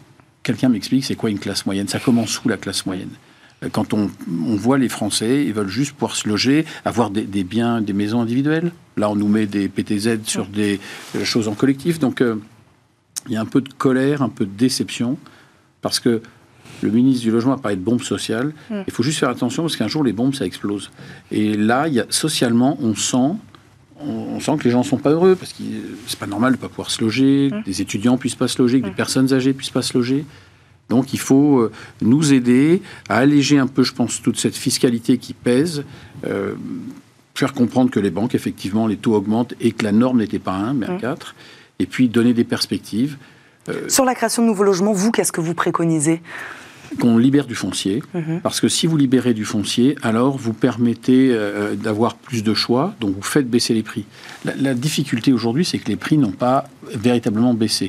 quelqu'un 0.44 0.68
m'explique 0.68 1.04
c'est 1.04 1.16
quoi 1.16 1.30
une 1.30 1.40
classe 1.40 1.66
moyenne? 1.66 1.88
Ça 1.88 1.98
commence 1.98 2.44
où 2.44 2.48
la 2.48 2.56
classe 2.56 2.86
moyenne? 2.86 3.10
Euh, 3.64 3.68
quand 3.72 3.92
on, 3.94 4.10
voit 4.28 4.78
les 4.78 4.88
Français, 4.88 5.44
ils 5.44 5.52
veulent 5.52 5.68
juste 5.68 5.92
pouvoir 5.92 6.14
se 6.14 6.28
loger, 6.28 6.64
avoir 6.84 7.10
des, 7.10 7.44
biens, 7.44 7.80
des 7.80 7.92
maisons 7.92 8.20
individuelles. 8.20 8.70
Là, 8.96 9.10
on 9.10 9.16
nous 9.16 9.28
met 9.28 9.46
des 9.46 9.68
PTZ 9.68 10.22
sur 10.24 10.46
des 10.46 10.78
euh, 11.16 11.24
choses 11.24 11.48
en 11.48 11.54
collectif. 11.54 11.98
Donc, 11.98 12.20
euh, 12.20 12.36
il 13.26 13.32
y 13.32 13.36
a 13.36 13.40
un 13.40 13.46
peu 13.46 13.60
de 13.60 13.72
colère, 13.72 14.22
un 14.22 14.28
peu 14.28 14.44
de 14.44 14.56
déception, 14.56 15.18
parce 15.82 15.98
que 15.98 16.22
le 16.82 16.90
ministre 16.90 17.22
du 17.22 17.30
Logement 17.30 17.54
a 17.54 17.58
parlé 17.58 17.76
de 17.76 17.82
bombes 17.82 18.02
sociales. 18.02 18.52
Mm. 18.70 18.82
Il 18.86 18.92
faut 18.92 19.02
juste 19.02 19.18
faire 19.18 19.30
attention, 19.30 19.62
parce 19.62 19.76
qu'un 19.76 19.88
jour, 19.88 20.04
les 20.04 20.12
bombes, 20.12 20.34
ça 20.34 20.44
explose. 20.44 20.90
Et 21.32 21.56
là, 21.56 21.88
il 21.88 21.94
y 21.94 22.00
a, 22.00 22.06
socialement, 22.10 22.76
on 22.80 22.94
sent 22.94 23.36
on, 24.00 24.40
sent 24.40 24.56
que 24.58 24.64
les 24.64 24.70
gens 24.70 24.80
ne 24.80 24.84
sont 24.84 24.98
pas 24.98 25.10
heureux 25.10 25.36
parce 25.36 25.52
que 25.52 25.62
c'est 26.06 26.18
pas 26.18 26.26
normal 26.26 26.52
de 26.52 26.56
ne 26.56 26.60
pas 26.60 26.68
pouvoir 26.68 26.90
se 26.90 27.02
loger, 27.02 27.48
que 27.50 27.56
mmh. 27.56 27.62
des 27.62 27.82
étudiants 27.82 28.16
puissent 28.16 28.34
pas 28.34 28.48
se 28.48 28.60
loger, 28.60 28.80
que 28.80 28.86
des 28.86 28.90
mmh. 28.90 28.96
personnes 28.96 29.32
âgées 29.32 29.52
puissent 29.52 29.70
pas 29.70 29.82
se 29.82 29.96
loger. 29.96 30.24
Donc 30.88 31.12
il 31.12 31.18
faut 31.18 31.60
euh, 31.60 31.72
nous 32.02 32.32
aider 32.32 32.82
à 33.08 33.18
alléger 33.18 33.58
un 33.58 33.66
peu, 33.66 33.82
je 33.82 33.92
pense, 33.92 34.20
toute 34.20 34.38
cette 34.38 34.56
fiscalité 34.56 35.18
qui 35.18 35.32
pèse, 35.32 35.84
euh, 36.26 36.54
faire 37.34 37.52
comprendre 37.54 37.90
que 37.90 38.00
les 38.00 38.10
banques, 38.10 38.34
effectivement, 38.34 38.86
les 38.86 38.96
taux 38.96 39.14
augmentent 39.14 39.54
et 39.60 39.72
que 39.72 39.84
la 39.84 39.92
norme 39.92 40.18
n'était 40.18 40.38
pas 40.38 40.52
1, 40.52 40.74
mais 40.74 40.86
à 40.86 40.96
4, 40.96 41.26
mmh. 41.28 41.82
et 41.82 41.86
puis 41.86 42.08
donner 42.08 42.34
des 42.34 42.44
perspectives. 42.44 43.16
Euh, 43.68 43.88
Sur 43.88 44.04
la 44.04 44.14
création 44.14 44.42
de 44.42 44.48
nouveaux 44.48 44.64
logements, 44.64 44.92
vous, 44.92 45.10
qu'est-ce 45.10 45.32
que 45.32 45.40
vous 45.40 45.54
préconisez? 45.54 46.20
Qu'on 46.98 47.18
libère 47.18 47.46
du 47.46 47.54
foncier, 47.54 48.02
mhm. 48.14 48.40
parce 48.42 48.60
que 48.60 48.68
si 48.68 48.86
vous 48.86 48.96
libérez 48.96 49.34
du 49.34 49.44
foncier, 49.44 49.96
alors 50.02 50.36
vous 50.36 50.52
permettez 50.52 51.30
euh, 51.32 51.74
d'avoir 51.74 52.14
plus 52.16 52.42
de 52.42 52.54
choix, 52.54 52.94
donc 53.00 53.14
vous 53.14 53.22
faites 53.22 53.48
baisser 53.48 53.74
les 53.74 53.82
prix. 53.82 54.04
La, 54.44 54.74
difficulté 54.74 55.32
aujourd'hui, 55.32 55.64
c'est 55.64 55.78
que 55.78 55.88
les 55.88 55.96
prix 55.96 56.18
n'ont 56.18 56.32
pas 56.32 56.64
véritablement 56.92 57.54
baissé. 57.54 57.88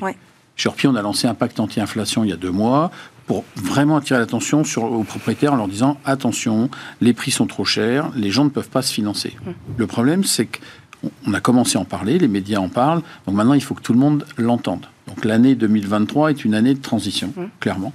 Chez 0.56 0.70
Orpi, 0.70 0.88
on 0.88 0.96
a 0.96 1.02
lancé 1.02 1.28
un 1.28 1.34
pacte 1.34 1.60
anti-inflation 1.60 2.24
il 2.24 2.30
y 2.30 2.34
a 2.34 2.38
deux 2.38 2.52
mois 2.52 2.92
pour 3.28 3.44
vraiment 3.56 3.98
attirer 3.98 4.20
l'attention 4.20 4.62
aux 4.78 5.04
propriétaires 5.04 5.54
en 5.54 5.58
leur 5.58 5.68
disant 5.68 5.98
attention, 6.06 6.70
les 7.02 7.14
prix 7.14 7.32
sont 7.32 7.48
trop 7.48 7.66
chers, 7.66 8.12
les 8.16 8.30
gens 8.30 8.46
ne 8.46 8.50
peuvent 8.50 8.70
pas 8.70 8.82
se 8.82 8.94
financer. 8.94 9.36
Mhm. 9.46 9.54
Le 9.78 9.88
problème, 9.88 10.24
c'est 10.24 10.48
qu'on 10.48 11.34
a 11.34 11.42
commencé 11.42 11.78
à 11.78 11.82
en 11.82 11.86
parler, 11.86 12.20
les 12.20 12.28
médias 12.28 12.60
en 12.60 12.70
parlent, 12.70 13.02
donc 13.26 13.36
maintenant 13.36 13.54
il 13.54 13.64
faut 13.64 13.74
que 13.74 13.82
tout 13.82 13.94
le 13.94 14.00
monde 14.00 14.26
l'entende. 14.38 14.86
Donc 15.08 15.26
l'année 15.26 15.56
2023 15.56 16.32
est 16.32 16.46
une 16.46 16.54
année 16.54 16.74
de 16.74 16.82
transition, 16.82 17.34
mhm. 17.36 17.50
clairement. 17.60 17.94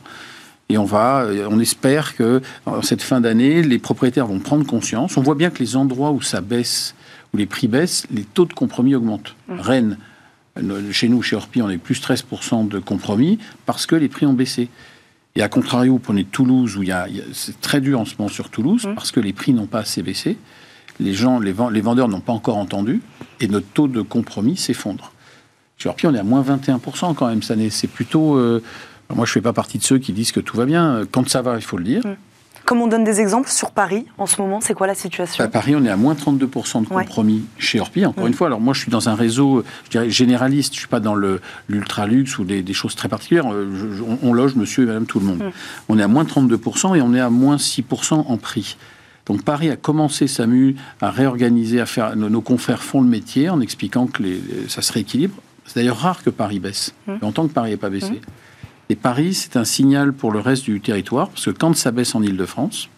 Et 0.70 0.78
on 0.78 0.84
va, 0.84 1.22
euh, 1.24 1.48
on 1.50 1.58
espère 1.58 2.14
que 2.14 2.40
en 2.64 2.80
cette 2.80 3.02
fin 3.02 3.20
d'année, 3.20 3.60
les 3.62 3.80
propriétaires 3.80 4.26
vont 4.26 4.38
prendre 4.38 4.64
conscience. 4.64 5.16
On 5.16 5.20
voit 5.20 5.34
bien 5.34 5.50
que 5.50 5.58
les 5.58 5.74
endroits 5.74 6.12
où 6.12 6.22
ça 6.22 6.40
baisse, 6.40 6.94
où 7.34 7.36
les 7.36 7.46
prix 7.46 7.66
baissent, 7.66 8.06
les 8.12 8.22
taux 8.22 8.44
de 8.44 8.52
compromis 8.52 8.94
augmentent. 8.94 9.34
Mmh. 9.48 9.60
Rennes, 9.60 9.98
chez 10.92 11.08
nous, 11.08 11.22
chez 11.22 11.34
Orpi, 11.34 11.60
on 11.60 11.68
est 11.70 11.76
plus 11.76 12.00
13% 12.00 12.68
de 12.68 12.78
compromis 12.78 13.40
parce 13.66 13.84
que 13.84 13.96
les 13.96 14.08
prix 14.08 14.26
ont 14.26 14.32
baissé. 14.32 14.68
Et 15.34 15.42
à 15.42 15.48
contrario, 15.48 15.98
prenez 15.98 16.24
Toulouse, 16.24 16.76
où 16.76 16.84
il 16.84 16.88
y 16.88 16.92
a, 16.92 17.08
c'est 17.32 17.60
très 17.60 17.80
dur 17.80 17.98
en 17.98 18.04
ce 18.04 18.14
moment 18.16 18.28
sur 18.28 18.48
Toulouse, 18.48 18.86
mmh. 18.86 18.94
parce 18.94 19.10
que 19.10 19.18
les 19.18 19.32
prix 19.32 19.52
n'ont 19.52 19.66
pas 19.66 19.80
assez 19.80 20.04
baissé. 20.04 20.38
Les 21.00 21.14
gens, 21.14 21.40
les, 21.40 21.52
vendeurs 21.52 22.08
n'ont 22.08 22.20
pas 22.20 22.32
encore 22.32 22.58
entendu, 22.58 23.00
et 23.40 23.48
notre 23.48 23.66
taux 23.66 23.88
de 23.88 24.02
compromis 24.02 24.56
s'effondre. 24.56 25.12
Chez 25.78 25.88
Orpi, 25.88 26.06
on 26.06 26.14
est 26.14 26.18
à 26.18 26.24
moins 26.24 26.42
21% 26.42 27.14
quand 27.14 27.26
même 27.26 27.42
cette 27.42 27.52
année. 27.52 27.70
C'est 27.70 27.88
plutôt, 27.88 28.36
euh, 28.36 28.62
moi, 29.14 29.26
je 29.26 29.30
ne 29.30 29.34
fais 29.34 29.40
pas 29.40 29.52
partie 29.52 29.78
de 29.78 29.84
ceux 29.84 29.98
qui 29.98 30.12
disent 30.12 30.32
que 30.32 30.40
tout 30.40 30.56
va 30.56 30.66
bien. 30.66 31.02
Quand 31.10 31.28
ça 31.28 31.42
va, 31.42 31.56
il 31.56 31.62
faut 31.62 31.76
le 31.76 31.84
dire. 31.84 32.06
Mm. 32.06 32.16
Comme 32.70 32.82
on 32.82 32.86
donne 32.86 33.02
des 33.02 33.20
exemples 33.20 33.48
sur 33.48 33.72
Paris, 33.72 34.06
en 34.16 34.26
ce 34.26 34.40
moment, 34.40 34.60
c'est 34.60 34.74
quoi 34.74 34.86
la 34.86 34.94
situation? 34.94 35.42
À 35.42 35.48
Paris, 35.48 35.74
on 35.74 35.84
est 35.84 35.90
à 35.90 35.96
moins 35.96 36.14
32% 36.14 36.84
de 36.84 36.88
compromis 36.88 37.44
chez 37.58 37.80
Orpi. 37.80 38.06
Encore 38.06 38.28
une 38.28 38.32
fois, 38.32 38.46
alors 38.46 38.60
moi, 38.60 38.74
je 38.74 38.80
suis 38.80 38.92
dans 38.92 39.08
un 39.08 39.16
réseau, 39.16 39.64
je 39.86 39.90
dirais, 39.90 40.08
généraliste. 40.08 40.74
Je 40.74 40.76
ne 40.76 40.80
suis 40.82 40.88
pas 40.88 41.00
dans 41.00 41.16
l'ultra-luxe 41.68 42.38
ou 42.38 42.44
des, 42.44 42.72
choses 42.72 42.94
très 42.94 43.08
particulières. 43.08 43.52
Euh, 43.52 43.98
on, 44.22 44.32
loge 44.32 44.54
monsieur 44.54 44.84
et 44.84 44.86
madame 44.86 45.06
tout 45.06 45.18
le 45.18 45.26
monde. 45.26 45.50
On 45.88 45.98
est 45.98 46.02
à 46.02 46.06
moins 46.06 46.22
32% 46.22 46.96
et 46.96 47.02
on 47.02 47.12
est 47.12 47.20
à 47.20 47.28
moins 47.28 47.56
6% 47.56 48.14
en 48.14 48.36
prix. 48.36 48.76
Donc 49.26 49.42
Paris 49.42 49.70
a 49.70 49.76
commencé 49.76 50.28
sa 50.28 50.46
mue 50.46 50.76
à 51.00 51.10
réorganiser, 51.10 51.80
à 51.80 51.86
faire. 51.86 52.14
Nos, 52.14 52.40
confrères 52.40 52.84
font 52.84 53.00
le 53.00 53.08
métier 53.08 53.48
en 53.50 53.60
expliquant 53.60 54.06
que 54.06 54.22
les, 54.22 54.40
ça 54.68 54.80
se 54.80 54.92
rééquilibre. 54.92 55.34
C'est 55.66 55.80
d'ailleurs 55.80 55.98
rare 55.98 56.22
que 56.22 56.30
Paris 56.30 56.60
baisse. 56.60 56.94
A 57.08 57.18
longtemps 57.20 57.48
que 57.48 57.52
Paris 57.52 57.70
n'est 57.70 57.76
pas 57.76 57.90
baissé. 57.90 58.20
Et 58.90 58.96
Paris, 58.96 59.34
c'est 59.34 59.56
un 59.56 59.64
signal 59.64 60.12
pour 60.12 60.32
le 60.32 60.40
reste 60.40 60.64
du 60.64 60.80
territoire, 60.80 61.28
parce 61.28 61.44
que 61.44 61.50
quand 61.50 61.76
ça 61.76 61.92
baisse 61.92 62.16
en 62.16 62.22
Ile-de-France, 62.22 62.88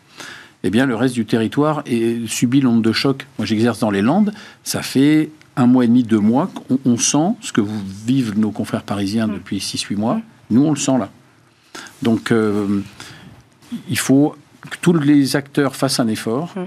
eh 0.63 0.71
bien, 0.71 0.87
le 0.87 0.97
reste 0.97 1.15
du 1.15 1.27
territoire 1.27 1.83
est, 1.85 2.27
subit 2.27 2.63
l'onde 2.63 2.81
de 2.81 2.93
choc. 2.93 3.27
Moi, 3.39 3.45
j'exerce 3.45 3.79
dans 3.79 3.91
les 3.91 4.01
Landes. 4.01 4.33
Ça 4.65 4.81
fait 4.81 5.29
un 5.55 5.67
mois 5.67 5.85
et 5.85 5.89
demi, 5.89 6.03
deux 6.03 6.19
mois 6.19 6.51
qu'on 6.55 6.97
sent 6.97 7.35
ce 7.43 7.53
que 7.53 7.61
vivent 8.07 8.39
nos 8.39 8.53
confrères 8.53 8.85
parisiens 8.85 9.27
mmh. 9.27 9.35
depuis 9.35 9.61
six, 9.61 9.83
huit 9.83 9.97
mois. 9.97 10.23
Nous, 10.49 10.65
on 10.65 10.71
le 10.71 10.77
sent 10.77 10.97
là. 10.99 11.11
Donc, 12.01 12.33
euh, 12.33 12.81
il 13.91 13.99
faut 13.99 14.35
que 14.71 14.77
tous 14.81 14.95
les 14.95 15.37
acteurs 15.37 15.77
fassent 15.77 16.01
un 16.01 16.09
effort. 16.09 16.55
Mmh. 16.57 16.61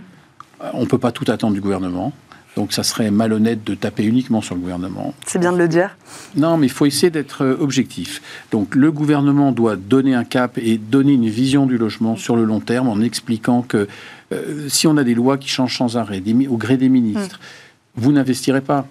On 0.74 0.82
ne 0.82 0.86
peut 0.86 1.00
pas 1.00 1.12
tout 1.12 1.26
attendre 1.32 1.56
du 1.56 1.62
gouvernement. 1.62 2.14
Donc 2.56 2.72
ça 2.72 2.84
serait 2.84 3.12
malhonnête 3.12 3.64
de 3.64 3.76
taper 3.76 4.04
uniquement 4.04 4.42
sur 4.42 4.56
le 4.56 4.62
gouvernement. 4.62 5.14
C'est 5.26 5.40
bien 5.40 5.52
de 5.52 5.58
le 5.58 5.68
dire. 5.68 5.98
Non, 6.36 6.58
mais 6.58 6.68
il 6.68 6.72
faut 6.72 6.86
essayer 6.86 7.10
d'être 7.10 7.44
euh, 7.44 7.58
objectif. 7.60 8.22
Donc 8.52 8.76
le 8.76 8.92
gouvernement 8.92 9.52
doit 9.52 9.76
donner 9.76 10.16
un 10.16 10.24
cap 10.24 10.58
et 10.58 10.78
donner 10.78 11.14
une 11.14 11.30
vision 11.30 11.66
du 11.66 11.78
logement 11.78 12.16
sur 12.16 12.36
le 12.36 12.46
long 12.46 12.62
terme 12.62 12.88
en 12.88 13.02
expliquant 13.02 13.62
que 13.62 13.88
euh, 14.32 14.70
si 14.70 14.88
on 14.88 14.96
a 14.98 15.04
des 15.04 15.16
lois 15.16 15.38
qui 15.38 15.50
changent 15.50 15.78
sans 15.78 15.98
arrêt, 15.98 16.24
au 16.50 16.58
gré 16.58 16.78
des 16.78 16.90
ministres, 16.90 17.40
mm. 17.40 18.02
vous 18.02 18.12
n'investirez 18.14 18.62
pas. 18.62 18.88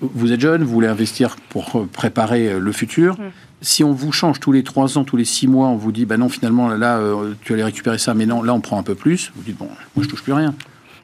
vous 0.00 0.32
êtes 0.32 0.40
jeune, 0.40 0.64
vous 0.64 0.72
voulez 0.72 0.88
investir 0.88 1.36
pour 1.50 1.86
préparer 1.88 2.58
le 2.58 2.72
futur. 2.72 3.14
Mm. 3.14 3.22
Si 3.60 3.84
on 3.84 3.92
vous 3.92 4.12
change 4.12 4.40
tous 4.40 4.52
les 4.52 4.64
trois 4.64 4.98
ans, 4.98 5.04
tous 5.04 5.16
les 5.16 5.24
six 5.24 5.46
mois, 5.46 5.68
on 5.68 5.76
vous 5.76 5.92
dit, 5.92 6.04
bah 6.04 6.18
non, 6.18 6.28
finalement, 6.28 6.68
là, 6.68 7.00
tu 7.42 7.54
allais 7.54 7.64
récupérer 7.64 7.96
ça, 7.96 8.12
mais 8.12 8.26
non, 8.26 8.42
là, 8.42 8.52
on 8.52 8.60
prend 8.60 8.78
un 8.78 8.82
peu 8.82 8.94
plus. 8.94 9.32
Vous 9.36 9.42
dites, 9.42 9.56
bon, 9.56 9.68
moi, 9.96 10.04
je 10.04 10.08
touche 10.08 10.22
plus 10.22 10.34
rien. 10.34 10.54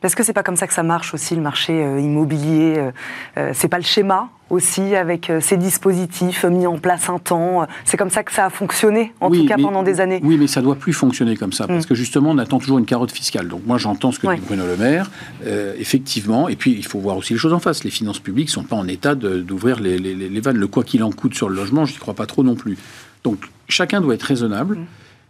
Est-ce 0.03 0.17
que 0.17 0.23
c'est 0.23 0.33
pas 0.33 0.43
comme 0.43 0.57
ça 0.57 0.67
que 0.67 0.73
ça 0.73 0.83
marche 0.83 1.13
aussi 1.13 1.35
le 1.35 1.43
marché 1.43 1.85
euh, 1.85 2.01
immobilier 2.01 2.77
euh, 2.79 2.91
euh, 3.37 3.51
C'est 3.55 3.69
pas 3.69 3.77
le 3.77 3.85
schéma 3.85 4.31
aussi 4.49 4.97
avec 4.97 5.31
ces 5.41 5.57
dispositifs 5.57 6.45
mis 6.45 6.67
en 6.67 6.77
place 6.77 7.09
un 7.09 7.21
temps. 7.21 7.69
C'est 7.85 7.97
comme 7.97 8.11
ça 8.11 8.25
que 8.25 8.33
ça 8.33 8.47
a 8.47 8.51
fonctionné 8.51 9.13
en 9.21 9.31
tout 9.31 9.47
cas 9.47 9.57
pendant 9.57 9.85
des 9.85 10.01
années. 10.01 10.19
Oui, 10.25 10.39
mais 10.39 10.49
ça 10.49 10.61
doit 10.61 10.75
plus 10.75 10.93
fonctionner 10.93 11.37
comme 11.37 11.53
ça 11.53 11.69
parce 11.69 11.85
mm. 11.85 11.89
que 11.89 11.95
justement 11.95 12.31
on 12.31 12.39
attend 12.39 12.59
toujours 12.59 12.79
une 12.79 12.85
carotte 12.85 13.13
fiscale. 13.13 13.47
Donc 13.47 13.65
moi 13.65 13.79
j'entends 13.79 14.11
ce 14.11 14.19
que 14.19 14.27
dit 14.35 14.41
Bruno 14.45 14.67
Le 14.67 14.77
Maire, 14.77 15.09
effectivement. 15.79 16.49
Et 16.49 16.57
puis 16.57 16.73
il 16.73 16.85
faut 16.85 16.99
voir 16.99 17.17
aussi 17.17 17.33
les 17.33 17.39
choses 17.39 17.53
en 17.53 17.61
face. 17.61 17.85
Les 17.85 17.93
finances 17.93 18.19
publiques 18.19 18.51
sont 18.51 18.65
pas 18.65 18.75
en 18.75 18.89
état 18.89 19.15
d'ouvrir 19.15 19.79
les, 19.79 19.99
les, 19.99 20.41
vannes. 20.41 20.57
Le 20.57 20.67
quoi 20.67 20.83
qu'il 20.83 21.05
en 21.05 21.13
coûte 21.13 21.37
sur 21.37 21.49
le 21.49 21.55
logement, 21.55 21.85
je 21.85 21.93
n'y 21.93 21.99
crois 21.99 22.15
pas 22.15 22.27
trop 22.27 22.43
non 22.43 22.57
plus. 22.57 22.77
Donc 23.23 23.45
chacun 23.69 24.01
doit 24.01 24.15
être 24.15 24.25
raisonnable, 24.25 24.79
mm. 24.79 24.85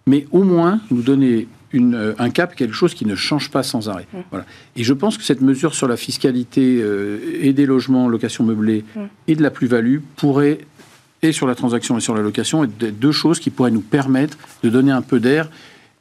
mais 0.06 0.26
au 0.32 0.44
moins 0.44 0.80
nous 0.90 1.02
donner 1.02 1.46
euh, 1.74 2.14
un 2.18 2.30
cap, 2.30 2.54
quelque 2.56 2.74
chose 2.74 2.94
qui 2.94 3.06
ne 3.06 3.14
change 3.14 3.50
pas 3.50 3.62
sans 3.62 3.88
arrêt. 3.88 4.06
Mm. 4.12 4.18
Voilà. 4.30 4.46
Et 4.76 4.84
je 4.84 4.92
pense 4.92 5.16
que 5.16 5.24
cette 5.24 5.40
mesure 5.40 5.74
sur 5.74 5.86
la 5.88 5.96
fiscalité 5.96 6.80
euh, 6.80 7.38
et 7.40 7.52
des 7.52 7.66
logements, 7.66 8.08
location 8.08 8.44
meublée, 8.44 8.84
mm. 8.94 9.00
et 9.28 9.36
de 9.36 9.42
la 9.42 9.50
plus-value 9.50 9.98
pourrait, 10.16 10.58
et 11.22 11.32
sur 11.32 11.46
la 11.46 11.54
transaction 11.54 11.96
et 11.98 12.00
sur 12.00 12.14
la 12.14 12.22
location, 12.22 12.64
être 12.64 12.98
deux 12.98 13.12
choses 13.12 13.40
qui 13.40 13.50
pourraient 13.50 13.70
nous 13.70 13.82
permettre 13.82 14.36
de 14.62 14.68
donner 14.68 14.90
un 14.90 15.02
peu 15.02 15.20
d'air 15.20 15.50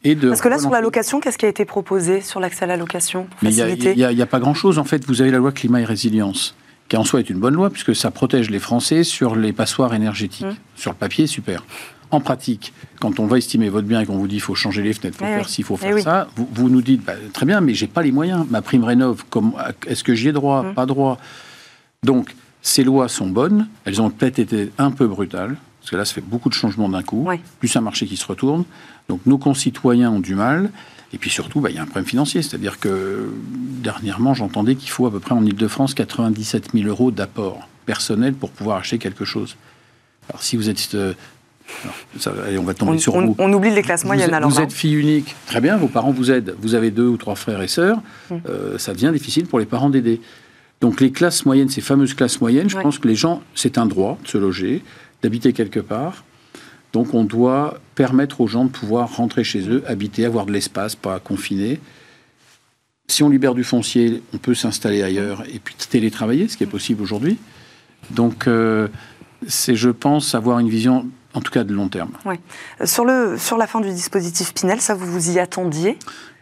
et 0.03 0.15
de 0.15 0.29
Parce 0.29 0.41
que 0.41 0.47
là, 0.47 0.57
sur 0.57 0.71
la 0.71 0.81
location, 0.81 1.19
qu'est-ce 1.19 1.37
qui 1.37 1.45
a 1.45 1.49
été 1.49 1.65
proposé 1.65 2.21
sur 2.21 2.39
l'accès 2.39 2.63
à 2.63 2.67
la 2.67 2.77
location 2.77 3.27
Il 3.43 3.49
n'y 3.49 4.03
a, 4.03 4.23
a, 4.23 4.25
pas 4.25 4.39
grand-chose. 4.39 4.79
En 4.79 4.85
fait, 4.85 5.05
vous 5.05 5.21
avez 5.21 5.29
la 5.29 5.39
loi 5.39 5.51
climat 5.51 5.81
et 5.81 5.85
résilience, 5.85 6.55
qui 6.87 6.95
en 6.95 7.03
soi 7.03 7.19
est 7.19 7.29
une 7.29 7.39
bonne 7.39 7.53
loi, 7.53 7.69
puisque 7.69 7.93
ça 7.93 8.09
protège 8.09 8.49
les 8.49 8.59
Français 8.59 9.03
sur 9.03 9.35
les 9.35 9.51
passoires 9.51 9.93
énergétiques. 9.93 10.47
Mm. 10.47 10.55
Sur 10.75 10.91
le 10.91 10.97
papier, 10.97 11.27
super 11.27 11.63
en 12.11 12.19
pratique, 12.19 12.73
quand 12.99 13.19
on 13.19 13.27
va 13.27 13.37
estimer 13.37 13.69
votre 13.69 13.87
bien 13.87 14.01
et 14.01 14.05
qu'on 14.05 14.17
vous 14.17 14.27
dit 14.27 14.35
qu'il 14.35 14.41
faut 14.41 14.55
changer 14.55 14.81
les 14.81 14.93
fenêtres, 14.93 15.17
il 15.19 15.25
faut 15.25 15.31
eh 15.31 15.35
faire 15.35 15.49
ci, 15.49 15.61
il 15.61 15.63
faut 15.63 15.77
faire 15.77 15.97
eh 15.97 16.01
ça, 16.01 16.27
vous, 16.35 16.69
nous 16.69 16.81
dites 16.81 17.03
bah, 17.03 17.13
très 17.33 17.45
bien, 17.45 17.61
mais 17.61 17.73
j'ai 17.73 17.87
pas 17.87 18.01
les 18.01 18.11
moyens. 18.11 18.45
Ma 18.49 18.61
prime 18.61 18.83
rénov, 18.83 19.23
est-ce 19.85 20.03
que 20.03 20.15
j'y 20.15 20.29
ai 20.29 20.31
droit, 20.31 20.63
mm. 20.63 20.73
pas 20.73 20.85
droit 20.85 21.17
Donc, 22.03 22.35
ces 22.61 22.83
lois 22.83 23.07
sont 23.07 23.27
bonnes, 23.27 23.67
elles 23.85 24.01
ont 24.01 24.09
peut-être 24.09 24.39
été 24.39 24.71
un 24.77 24.91
peu 24.91 25.07
brutales, 25.07 25.55
parce 25.79 25.91
que 25.91 25.95
là, 25.97 26.05
ça 26.05 26.13
fait 26.13 26.21
beaucoup 26.21 26.49
de 26.49 26.53
changements 26.53 26.89
d'un 26.89 27.03
coup, 27.03 27.27
plus 27.59 27.75
un 27.75 27.81
marché 27.81 28.05
qui 28.05 28.17
se 28.17 28.25
retourne. 28.25 28.63
Donc, 29.07 29.21
nos 29.25 29.37
concitoyens 29.37 30.11
ont 30.11 30.19
du 30.19 30.35
mal. 30.35 30.71
Et 31.11 31.17
puis 31.17 31.31
surtout, 31.31 31.59
bah, 31.59 31.71
il 31.71 31.75
y 31.75 31.79
a 31.79 31.81
un 31.81 31.85
problème 31.85 32.05
financier. 32.05 32.41
C'est-à-dire 32.43 32.79
que 32.79 33.33
dernièrement, 33.81 34.35
j'entendais 34.35 34.75
qu'il 34.75 34.89
faut 34.89 35.07
à 35.07 35.11
peu 35.11 35.19
près 35.19 35.33
en 35.33 35.43
Ile-de-France 35.43 35.95
97 35.95 36.73
000 36.73 36.87
euros 36.87 37.09
d'apport 37.09 37.67
personnel 37.87 38.35
pour 38.35 38.51
pouvoir 38.51 38.77
acheter 38.77 38.99
quelque 38.99 39.25
chose. 39.25 39.55
Alors, 40.29 40.43
si 40.43 40.55
vous 40.55 40.69
êtes 40.69 40.95
on 42.57 42.63
va 42.63 42.73
tomber 42.73 42.97
sur 42.97 43.19
vous. 43.19 43.35
On 43.37 43.51
oublie 43.53 43.71
les 43.71 43.81
classes 43.81 44.05
moyennes 44.05 44.33
alors. 44.33 44.49
Vous 44.49 44.59
êtes 44.59 44.73
fille 44.73 44.95
unique, 44.95 45.35
très 45.45 45.61
bien, 45.61 45.77
vos 45.77 45.87
parents 45.87 46.11
vous 46.11 46.31
aident. 46.31 46.55
Vous 46.59 46.75
avez 46.75 46.91
deux 46.91 47.07
ou 47.07 47.17
trois 47.17 47.35
frères 47.35 47.61
et 47.61 47.67
sœurs, 47.67 48.01
mm. 48.29 48.35
euh, 48.47 48.77
ça 48.77 48.93
devient 48.93 49.11
difficile 49.13 49.45
pour 49.45 49.59
les 49.59 49.65
parents 49.65 49.89
d'aider. 49.89 50.21
Donc 50.81 51.01
les 51.01 51.11
classes 51.11 51.45
moyennes, 51.45 51.69
ces 51.69 51.81
fameuses 51.81 52.13
classes 52.13 52.39
moyennes, 52.39 52.69
je 52.69 52.79
pense 52.79 52.99
que 52.99 53.07
les 53.07 53.15
gens, 53.15 53.41
c'est 53.53 53.77
un 53.77 53.85
droit 53.85 54.17
de 54.23 54.27
se 54.27 54.37
loger, 54.37 54.81
d'habiter 55.21 55.51
quelque 55.53 55.79
part. 55.79 56.23
Donc 56.93 57.13
on 57.13 57.23
doit 57.23 57.79
permettre 57.95 58.41
aux 58.41 58.47
gens 58.47 58.65
de 58.65 58.69
pouvoir 58.69 59.15
rentrer 59.15 59.43
chez 59.43 59.69
eux, 59.69 59.83
habiter, 59.85 60.25
avoir 60.25 60.45
de 60.45 60.51
l'espace, 60.51 60.95
pas 60.95 61.19
confiner. 61.19 61.79
Si 63.07 63.23
on 63.23 63.29
libère 63.29 63.55
du 63.55 63.63
foncier, 63.63 64.23
on 64.33 64.37
peut 64.37 64.53
s'installer 64.53 65.03
ailleurs 65.03 65.43
et 65.53 65.59
puis 65.59 65.75
télétravailler, 65.75 66.47
ce 66.47 66.57
qui 66.57 66.63
est 66.63 66.67
possible 66.67 67.01
aujourd'hui. 67.01 67.37
Donc 68.11 68.47
euh, 68.47 68.87
c'est, 69.47 69.75
je 69.75 69.89
pense, 69.89 70.33
avoir 70.33 70.59
une 70.59 70.69
vision 70.69 71.07
en 71.33 71.41
tout 71.41 71.51
cas 71.51 71.63
de 71.63 71.73
long 71.73 71.89
terme. 71.89 72.11
Oui. 72.25 72.39
Sur, 72.85 73.05
le, 73.05 73.37
sur 73.37 73.57
la 73.57 73.67
fin 73.67 73.81
du 73.81 73.91
dispositif 73.91 74.53
Pinel, 74.53 74.81
ça, 74.81 74.93
vous 74.93 75.05
vous 75.05 75.31
y 75.31 75.39
attendiez? 75.39 75.97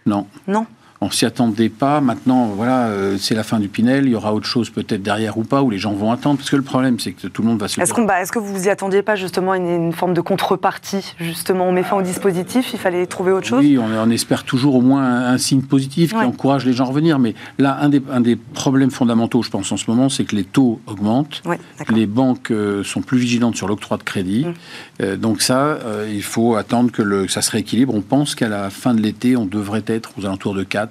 Non. 0.05 0.27
Non? 0.47 0.65
On 1.01 1.11
s'y 1.11 1.25
attendait 1.25 1.69
pas. 1.69 2.01
Maintenant, 2.01 2.47
voilà, 2.47 2.87
euh, 2.87 3.17
c'est 3.19 3.35
la 3.35 3.43
fin 3.43 3.59
du 3.59 3.67
Pinel. 3.67 4.05
Il 4.05 4.11
y 4.11 4.15
aura 4.15 4.33
autre 4.33 4.47
chose 4.47 4.69
peut-être 4.69 5.03
derrière 5.03 5.37
ou 5.37 5.43
pas, 5.43 5.61
où 5.61 5.69
les 5.69 5.77
gens 5.77 5.93
vont 5.93 6.11
attendre. 6.11 6.37
Parce 6.37 6.49
que 6.49 6.55
le 6.55 6.63
problème, 6.63 6.99
c'est 6.99 7.11
que 7.11 7.27
tout 7.27 7.41
le 7.41 7.47
monde 7.47 7.59
va 7.59 7.67
se. 7.67 7.79
Est-ce, 7.79 7.93
bah, 8.01 8.21
est-ce 8.21 8.31
que 8.31 8.39
vous 8.39 8.53
vous 8.53 8.65
y 8.65 8.69
attendiez 8.69 9.03
pas 9.03 9.15
justement 9.15 9.53
une, 9.53 9.67
une 9.67 9.93
forme 9.93 10.13
de 10.13 10.21
contrepartie 10.21 11.13
Justement, 11.19 11.65
on 11.65 11.71
met 11.71 11.83
fin 11.83 11.97
au 11.97 12.01
dispositif. 12.01 12.71
Il 12.73 12.79
fallait 12.79 13.05
trouver 13.05 13.31
autre 13.31 13.47
chose? 13.47 13.59
Oui, 13.59 13.77
on, 13.77 14.09
espère 14.09 14.43
toujours 14.43 14.75
au 14.75 14.81
moins 14.81 15.03
un, 15.03 15.37
signe 15.37 15.61
positif 15.61 16.11
qui 16.11 16.15
encourage 16.15 16.65
les 16.65 16.73
gens 16.73 16.85
à 16.85 16.87
revenir. 16.87 17.19
Mais 17.19 17.35
là, 17.59 17.77
un 17.81 17.89
des, 17.89 18.01
un 18.11 18.21
des, 18.21 18.35
problèmes 18.35 18.91
fondamentaux, 18.91 19.43
je 19.43 19.49
pense, 19.49 19.71
en 19.71 19.77
ce 19.77 19.89
moment, 19.89 20.09
c'est 20.09 20.23
que 20.23 20.35
les 20.35 20.43
taux 20.43 20.79
augmentent. 20.87 21.43
les 21.89 22.07
banques 22.07 22.51
euh, 22.51 22.83
sont 22.83 23.01
plus 23.01 23.17
vigilantes 23.17 23.55
sur 23.55 23.67
l'octroi 23.67 23.97
de 23.97 24.03
crédit. 24.03 24.45
Mmh. 24.45 24.53
Euh, 25.01 25.17
donc 25.17 25.41
ça, 25.41 25.77
il 26.09 26.23
faut 26.23 26.55
attendre 26.55 26.91
que, 26.91 27.01
le, 27.01 27.25
que 27.25 27.31
ça 27.31 27.41
se 27.41 27.51
rééquilibre. 27.51 27.93
On 27.93 28.01
pense 28.01 28.35
qu'à 28.35 28.49
la 28.49 28.69
fin 28.69 28.93
de 28.93 29.01
l'été, 29.01 29.35
on 29.35 29.45
devrait 29.45 29.83
être 29.87 30.11
aux 30.17 30.25
alentours 30.25 30.53
de 30.53 30.63
4 30.63 30.87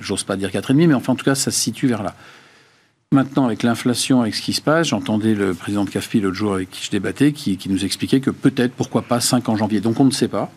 j'ose 0.00 0.24
pas 0.24 0.36
dire 0.36 0.50
4,5, 0.50 0.86
mais 0.86 0.94
enfin 0.94 1.12
en 1.12 1.16
tout 1.16 1.24
cas 1.24 1.34
ça 1.34 1.50
se 1.50 1.58
situe 1.58 1.86
vers 1.86 2.02
là. 2.02 2.14
Maintenant, 3.12 3.46
avec 3.46 3.64
l'inflation, 3.64 4.20
avec 4.20 4.36
ce 4.36 4.42
qui 4.42 4.52
se 4.52 4.60
passe, 4.60 4.88
j'entendais 4.88 5.34
le 5.34 5.52
président 5.52 5.84
de 5.84 5.90
CAFPI 5.90 6.20
l'autre 6.20 6.36
jour 6.36 6.54
avec 6.54 6.70
qui 6.70 6.84
je 6.84 6.90
débattais, 6.92 7.32
qui, 7.32 7.58
nous 7.68 7.84
expliquait 7.84 8.20
que 8.20 8.30
peut-être, 8.30 8.72
pourquoi 8.72 9.02
pas, 9.02 9.18
5 9.18 9.48
en 9.48 9.56
janvier. 9.56 9.80
Donc 9.80 9.98
on 9.98 10.04
ne 10.04 10.12
sait 10.12 10.28
pas. 10.28 10.52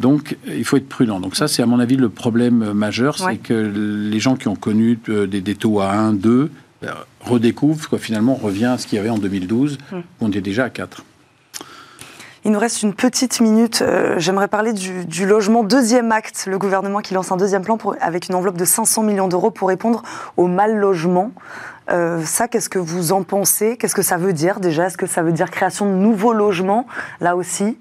Donc 0.00 0.38
il 0.46 0.64
faut 0.64 0.78
être 0.78 0.88
prudent. 0.88 1.20
Donc 1.20 1.36
ça, 1.36 1.46
c'est 1.46 1.62
à 1.62 1.66
mon 1.66 1.80
avis 1.80 1.96
le 1.96 2.08
problème 2.08 2.72
majeur, 2.72 3.18
c'est 3.18 3.36
que 3.36 3.52
les 3.52 4.20
gens 4.20 4.36
qui 4.36 4.48
ont 4.48 4.56
connu 4.56 4.98
euh, 5.10 5.26
des, 5.26 5.54
taux 5.54 5.80
à 5.80 5.92
1, 5.92 6.14
2, 6.14 6.50
ben, 6.80 6.94
redécouvrent 7.20 7.90
que 7.90 7.98
finalement 7.98 8.38
on 8.40 8.46
revient 8.46 8.64
à 8.64 8.78
ce 8.78 8.86
qu'il 8.86 8.96
y 8.96 8.98
avait 8.98 9.10
en 9.10 9.18
2012, 9.18 9.76
où 9.92 9.96
on 10.22 10.28
était 10.28 10.40
déjà 10.40 10.64
à 10.64 10.70
4. 10.70 11.04
Il 12.48 12.52
nous 12.52 12.60
reste 12.60 12.82
une 12.82 12.94
petite 12.94 13.40
minute. 13.40 13.82
Euh, 13.82 14.14
j'aimerais 14.16 14.48
parler 14.48 14.72
du, 14.72 15.26
logement 15.26 15.62
deuxième 15.64 16.10
acte, 16.12 16.46
le 16.46 16.56
gouvernement 16.56 17.00
qui 17.00 17.12
lance 17.12 17.30
un 17.30 17.36
deuxième 17.36 17.60
plan 17.60 17.76
avec 18.00 18.30
une 18.30 18.34
enveloppe 18.34 18.56
de 18.56 18.64
500 18.64 19.02
millions 19.02 19.28
d'euros 19.28 19.50
pour 19.50 19.68
répondre 19.68 20.02
au 20.38 20.46
mal 20.46 20.74
logement. 20.74 21.32
Euh, 21.90 22.24
ça, 22.24 22.48
qu'est-ce 22.48 22.70
que 22.70 22.78
vous 22.78 23.12
en 23.12 23.22
pensez? 23.22 23.76
Qu'est-ce 23.76 23.94
que 23.94 24.00
ça 24.00 24.16
veut 24.16 24.32
dire 24.32 24.60
déjà? 24.60 24.86
Est-ce 24.86 24.96
que 24.96 25.06
ça 25.06 25.20
veut 25.20 25.32
dire 25.32 25.50
création 25.50 25.84
de 25.84 25.94
nouveaux 25.94 26.32
logements? 26.32 26.86
Là 27.20 27.36
aussi 27.36 27.76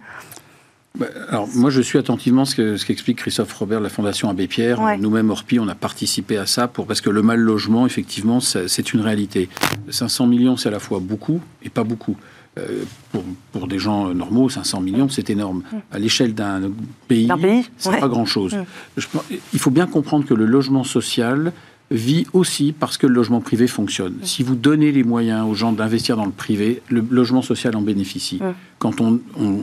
alors, 1.30 1.48
moi, 1.54 1.70
je 1.70 1.82
suis 1.82 2.00
attentivement 2.00 2.46
ce 2.46 2.84
qu'explique 2.84 3.20
Christophe 3.20 3.54
Robert 3.54 3.80
de 3.80 3.84
la 3.84 3.90
Fondation 3.90 4.30
Abbé 4.30 4.48
Pierre. 4.48 4.98
Nous-mêmes, 5.00 5.30
Orpi, 5.30 5.60
on 5.60 5.68
a 5.68 5.76
participé 5.76 6.38
à 6.38 6.46
ça 6.46 6.68
pour, 6.68 6.88
parce 6.88 7.02
que 7.02 7.10
le 7.10 7.22
mal 7.22 7.40
logement, 7.40 7.86
effectivement, 7.86 8.40
c'est 8.40 8.94
une 8.94 9.02
réalité. 9.02 9.50
500 9.90 10.28
millions, 10.28 10.58
c'est 10.58 10.70
à 10.70 10.72
la 10.72 10.80
fois 10.80 11.00
beaucoup 11.00 11.42
et 11.64 11.70
pas 11.70 11.84
beaucoup. 11.84 12.18
Euh, 12.58 12.86
pour, 13.12 13.24
pour, 13.52 13.68
des 13.68 13.78
gens 13.78 14.14
normaux, 14.16 14.50
500 14.50 14.82
millions, 14.82 15.10
c'est 15.10 15.30
énorme. 15.30 15.60
Mm. 15.72 15.78
À 15.92 16.00
l'échelle 16.00 16.34
d'un 16.34 16.72
pays, 17.08 17.28
pays 17.40 17.70
c'est 17.78 18.00
pas 18.00 18.08
grand-chose. 18.08 18.56
Mm. 18.56 19.20
Il 19.54 19.60
faut 19.60 19.70
bien 19.70 19.86
comprendre 19.86 20.26
que 20.26 20.34
le 20.34 20.46
logement 20.46 20.84
social 20.84 21.54
vit 21.90 22.28
aussi 22.34 22.74
parce 22.78 22.98
que 22.98 23.08
le 23.08 23.14
logement 23.14 23.40
privé 23.40 23.68
fonctionne. 23.68 24.18
Si 24.24 24.44
vous 24.44 24.56
donnez 24.56 24.92
les 24.92 25.04
moyens 25.04 25.48
aux 25.48 25.54
gens 25.54 25.72
d'investir 25.72 26.18
dans 26.18 26.26
le 26.26 26.32
privé, 26.32 26.82
le 26.90 27.06
logement 27.10 27.42
social 27.42 27.76
en 27.76 27.82
bénéficie. 27.82 28.40
Quand 28.80 29.00
on, 29.02 29.20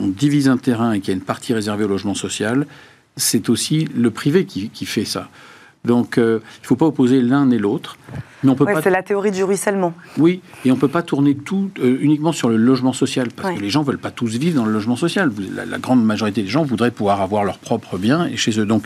divise 0.07 0.49
un 0.49 0.57
terrain 0.57 0.93
et 0.93 0.99
qu'il 0.99 1.09
y 1.09 1.11
a 1.11 1.17
une 1.17 1.23
partie 1.23 1.53
réservée 1.53 1.83
au 1.83 1.87
logement 1.87 2.15
social, 2.15 2.65
c'est 3.15 3.49
aussi 3.49 3.87
le 3.95 4.09
privé 4.11 4.45
qui, 4.45 4.69
qui 4.69 4.85
fait 4.85 5.05
ça. 5.05 5.29
Donc, 5.85 6.17
euh, 6.17 6.39
il 6.57 6.61
ne 6.63 6.67
faut 6.67 6.75
pas 6.75 6.85
opposer 6.85 7.21
l'un 7.21 7.49
et 7.51 7.57
l'autre. 7.57 7.97
Mais 8.43 8.51
on 8.51 8.55
peut 8.55 8.65
C'est 8.83 8.89
la 8.89 9.03
théorie 9.03 9.31
du 9.31 9.43
ruissellement. 9.43 9.93
Oui, 10.17 10.41
et 10.63 10.71
on 10.71 10.75
ne 10.75 10.79
peut 10.79 10.87
pas 10.87 11.01
tourner 11.01 11.35
tout 11.35 11.71
euh, 11.79 11.97
uniquement 11.99 12.31
sur 12.31 12.49
le 12.49 12.57
logement 12.57 12.93
social, 12.93 13.29
parce 13.35 13.55
que 13.55 13.61
les 13.61 13.69
gens 13.69 13.81
ne 13.81 13.87
veulent 13.87 13.97
pas 13.97 14.11
tous 14.11 14.37
vivre 14.37 14.55
dans 14.55 14.65
le 14.65 14.71
logement 14.71 14.95
social. 14.95 15.31
La, 15.55 15.77
grande 15.79 16.03
majorité 16.03 16.43
des 16.43 16.47
gens 16.47 16.63
voudraient 16.63 16.91
pouvoir 16.91 17.21
avoir 17.21 17.43
leurs 17.43 17.57
propres 17.57 17.97
biens 17.97 18.25
et 18.25 18.37
chez 18.37 18.59
eux. 18.59 18.65
Donc, 18.65 18.83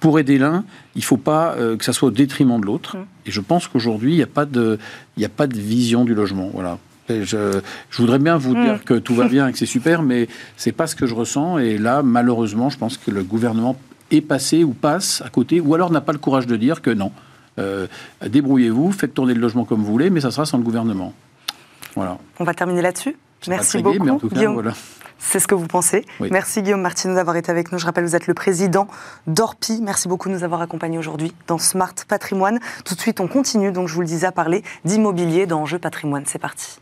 pour 0.00 0.18
aider 0.18 0.38
l'un, 0.38 0.64
il 0.96 1.00
ne 1.00 1.04
faut 1.04 1.16
pas 1.16 1.54
euh, 1.54 1.76
que 1.76 1.84
ça 1.84 1.92
soit 1.92 2.08
au 2.08 2.12
détriment 2.12 2.60
de 2.60 2.66
l'autre. 2.66 2.96
Mm. 2.96 3.06
Et 3.26 3.30
je 3.30 3.40
pense 3.40 3.68
qu'aujourd'hui, 3.68 4.12
il 4.12 4.16
n'y 4.16 4.22
a, 4.22 4.26
pas 4.26 4.44
de, 4.44 4.78
a 5.22 5.28
pas 5.28 5.46
de 5.46 5.58
vision 5.58 6.04
du 6.04 6.14
logement. 6.14 6.50
Voilà. 6.52 6.78
Je, 7.08 7.60
voudrais 7.96 8.18
bien 8.18 8.36
vous 8.36 8.54
mm. 8.54 8.64
dire 8.64 8.84
que 8.84 8.94
tout 8.94 9.14
va 9.14 9.28
bien 9.28 9.48
et 9.48 9.52
que 9.52 9.58
c'est 9.58 9.66
super, 9.66 10.02
mais 10.02 10.28
c'est 10.56 10.72
pas 10.72 10.86
ce 10.86 10.94
que 10.94 11.06
je 11.06 11.14
ressens. 11.14 11.58
Et 11.58 11.78
là, 11.78 12.02
malheureusement, 12.02 12.70
je 12.70 12.78
pense 12.78 12.98
que 12.98 13.10
le 13.10 13.22
gouvernement 13.22 13.76
est 14.10 14.20
passé 14.20 14.64
ou 14.64 14.72
passe 14.72 15.22
à 15.24 15.28
côté, 15.28 15.60
ou 15.60 15.74
alors 15.74 15.90
n'a 15.90 16.00
pas 16.00 16.12
le 16.12 16.18
courage 16.18 16.46
de 16.46 16.56
dire 16.56 16.82
que 16.82 16.90
non. 16.90 17.12
Euh, 17.58 17.86
débrouillez-vous, 18.26 18.92
faites 18.92 19.14
tourner 19.14 19.34
le 19.34 19.40
logement 19.40 19.64
comme 19.64 19.80
vous 19.80 19.92
voulez, 19.92 20.10
mais 20.10 20.20
ça 20.20 20.30
sera 20.30 20.46
sans 20.46 20.58
le 20.58 20.64
gouvernement. 20.64 21.12
Voilà. 21.94 22.18
On 22.38 22.44
va 22.44 22.54
terminer 22.54 22.82
là-dessus. 22.82 23.16
Merci 23.48 23.82
beaucoup, 23.82 24.28
Guillaume. 24.28 24.72
C'est 25.18 25.38
ce 25.38 25.46
que 25.46 25.54
vous 25.54 25.66
pensez. 25.66 26.06
Merci 26.30 26.62
Guillaume 26.62 26.80
Martineau 26.80 27.14
d'avoir 27.14 27.36
été 27.36 27.50
avec 27.50 27.72
nous. 27.72 27.78
Je 27.78 27.84
rappelle, 27.84 28.04
vous 28.04 28.16
êtes 28.16 28.26
le 28.26 28.34
président 28.34 28.88
d'Orpi. 29.26 29.80
Merci 29.82 30.08
beaucoup 30.08 30.28
de 30.28 30.34
nous 30.34 30.44
avoir 30.44 30.62
accompagnés 30.62 30.98
aujourd'hui 30.98 31.34
dans 31.46 31.58
Smart 31.58 31.94
Patrimoine. 32.08 32.58
Tout 32.84 32.94
de 32.94 33.00
suite, 33.00 33.20
on 33.20 33.28
continue, 33.28 33.70
donc 33.70 33.88
je 33.88 33.94
vous 33.94 34.00
le 34.00 34.06
disais, 34.06 34.26
à 34.26 34.32
parler 34.32 34.64
d'immobilier 34.84 35.46
dans 35.46 35.60
Enjeu 35.60 35.78
Patrimoine. 35.78 36.24
C'est 36.26 36.38
parti. 36.38 36.78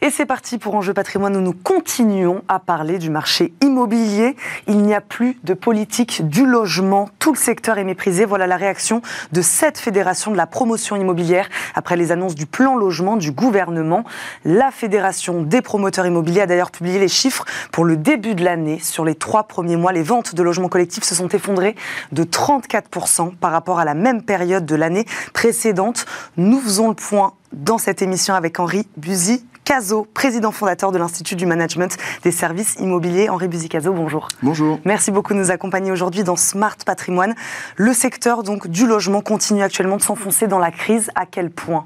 Et 0.00 0.10
c'est 0.10 0.26
parti 0.26 0.58
pour 0.58 0.76
Enjeu 0.76 0.94
patrimoine 0.94 1.36
où 1.36 1.40
nous 1.40 1.52
continuons 1.52 2.42
à 2.46 2.60
parler 2.60 2.98
du 2.98 3.10
marché 3.10 3.52
immobilier. 3.62 4.36
Il 4.68 4.78
n'y 4.82 4.94
a 4.94 5.00
plus 5.00 5.36
de 5.42 5.54
politique 5.54 6.28
du 6.28 6.46
logement. 6.46 7.08
Tout 7.18 7.32
le 7.32 7.36
secteur 7.36 7.78
est 7.78 7.84
méprisé. 7.84 8.24
Voilà 8.24 8.46
la 8.46 8.56
réaction 8.56 9.02
de 9.32 9.42
cette 9.42 9.76
fédération 9.76 10.30
de 10.30 10.36
la 10.36 10.46
promotion 10.46 10.94
immobilière 10.94 11.48
après 11.74 11.96
les 11.96 12.12
annonces 12.12 12.36
du 12.36 12.46
plan 12.46 12.76
logement 12.76 13.16
du 13.16 13.32
gouvernement. 13.32 14.04
La 14.44 14.70
fédération 14.70 15.42
des 15.42 15.62
promoteurs 15.62 16.06
immobiliers 16.06 16.42
a 16.42 16.46
d'ailleurs 16.46 16.70
publié 16.70 17.00
les 17.00 17.08
chiffres 17.08 17.44
pour 17.72 17.84
le 17.84 17.96
début 17.96 18.36
de 18.36 18.44
l'année. 18.44 18.78
Sur 18.78 19.04
les 19.04 19.16
trois 19.16 19.48
premiers 19.48 19.76
mois, 19.76 19.90
les 19.90 20.04
ventes 20.04 20.36
de 20.36 20.42
logements 20.44 20.68
collectifs 20.68 21.02
se 21.02 21.16
sont 21.16 21.28
effondrées 21.28 21.74
de 22.12 22.22
34% 22.22 23.34
par 23.34 23.50
rapport 23.50 23.80
à 23.80 23.84
la 23.84 23.94
même 23.94 24.22
période 24.22 24.64
de 24.64 24.76
l'année 24.76 25.06
précédente. 25.32 26.06
Nous 26.36 26.60
faisons 26.60 26.86
le 26.86 26.94
point 26.94 27.32
dans 27.52 27.78
cette 27.78 28.00
émission 28.00 28.34
avec 28.34 28.60
Henri 28.60 28.86
Buzy 28.96 29.44
Cazot, 29.68 30.06
président 30.14 30.50
fondateur 30.50 30.92
de 30.92 30.96
l'Institut 30.96 31.36
du 31.36 31.44
Management 31.44 31.94
des 32.22 32.30
Services 32.30 32.76
Immobiliers. 32.80 33.28
Henri 33.28 33.48
Buzy-Cazot, 33.48 33.92
bonjour. 33.92 34.28
Bonjour. 34.42 34.80
Merci 34.86 35.10
beaucoup 35.10 35.34
de 35.34 35.38
nous 35.38 35.50
accompagner 35.50 35.92
aujourd'hui 35.92 36.24
dans 36.24 36.36
Smart 36.36 36.78
Patrimoine. 36.86 37.34
Le 37.76 37.92
secteur 37.92 38.44
donc 38.44 38.68
du 38.68 38.86
logement 38.86 39.20
continue 39.20 39.62
actuellement 39.62 39.98
de 39.98 40.02
s'enfoncer 40.02 40.46
dans 40.46 40.58
la 40.58 40.70
crise. 40.70 41.10
À 41.14 41.26
quel 41.26 41.50
point? 41.50 41.84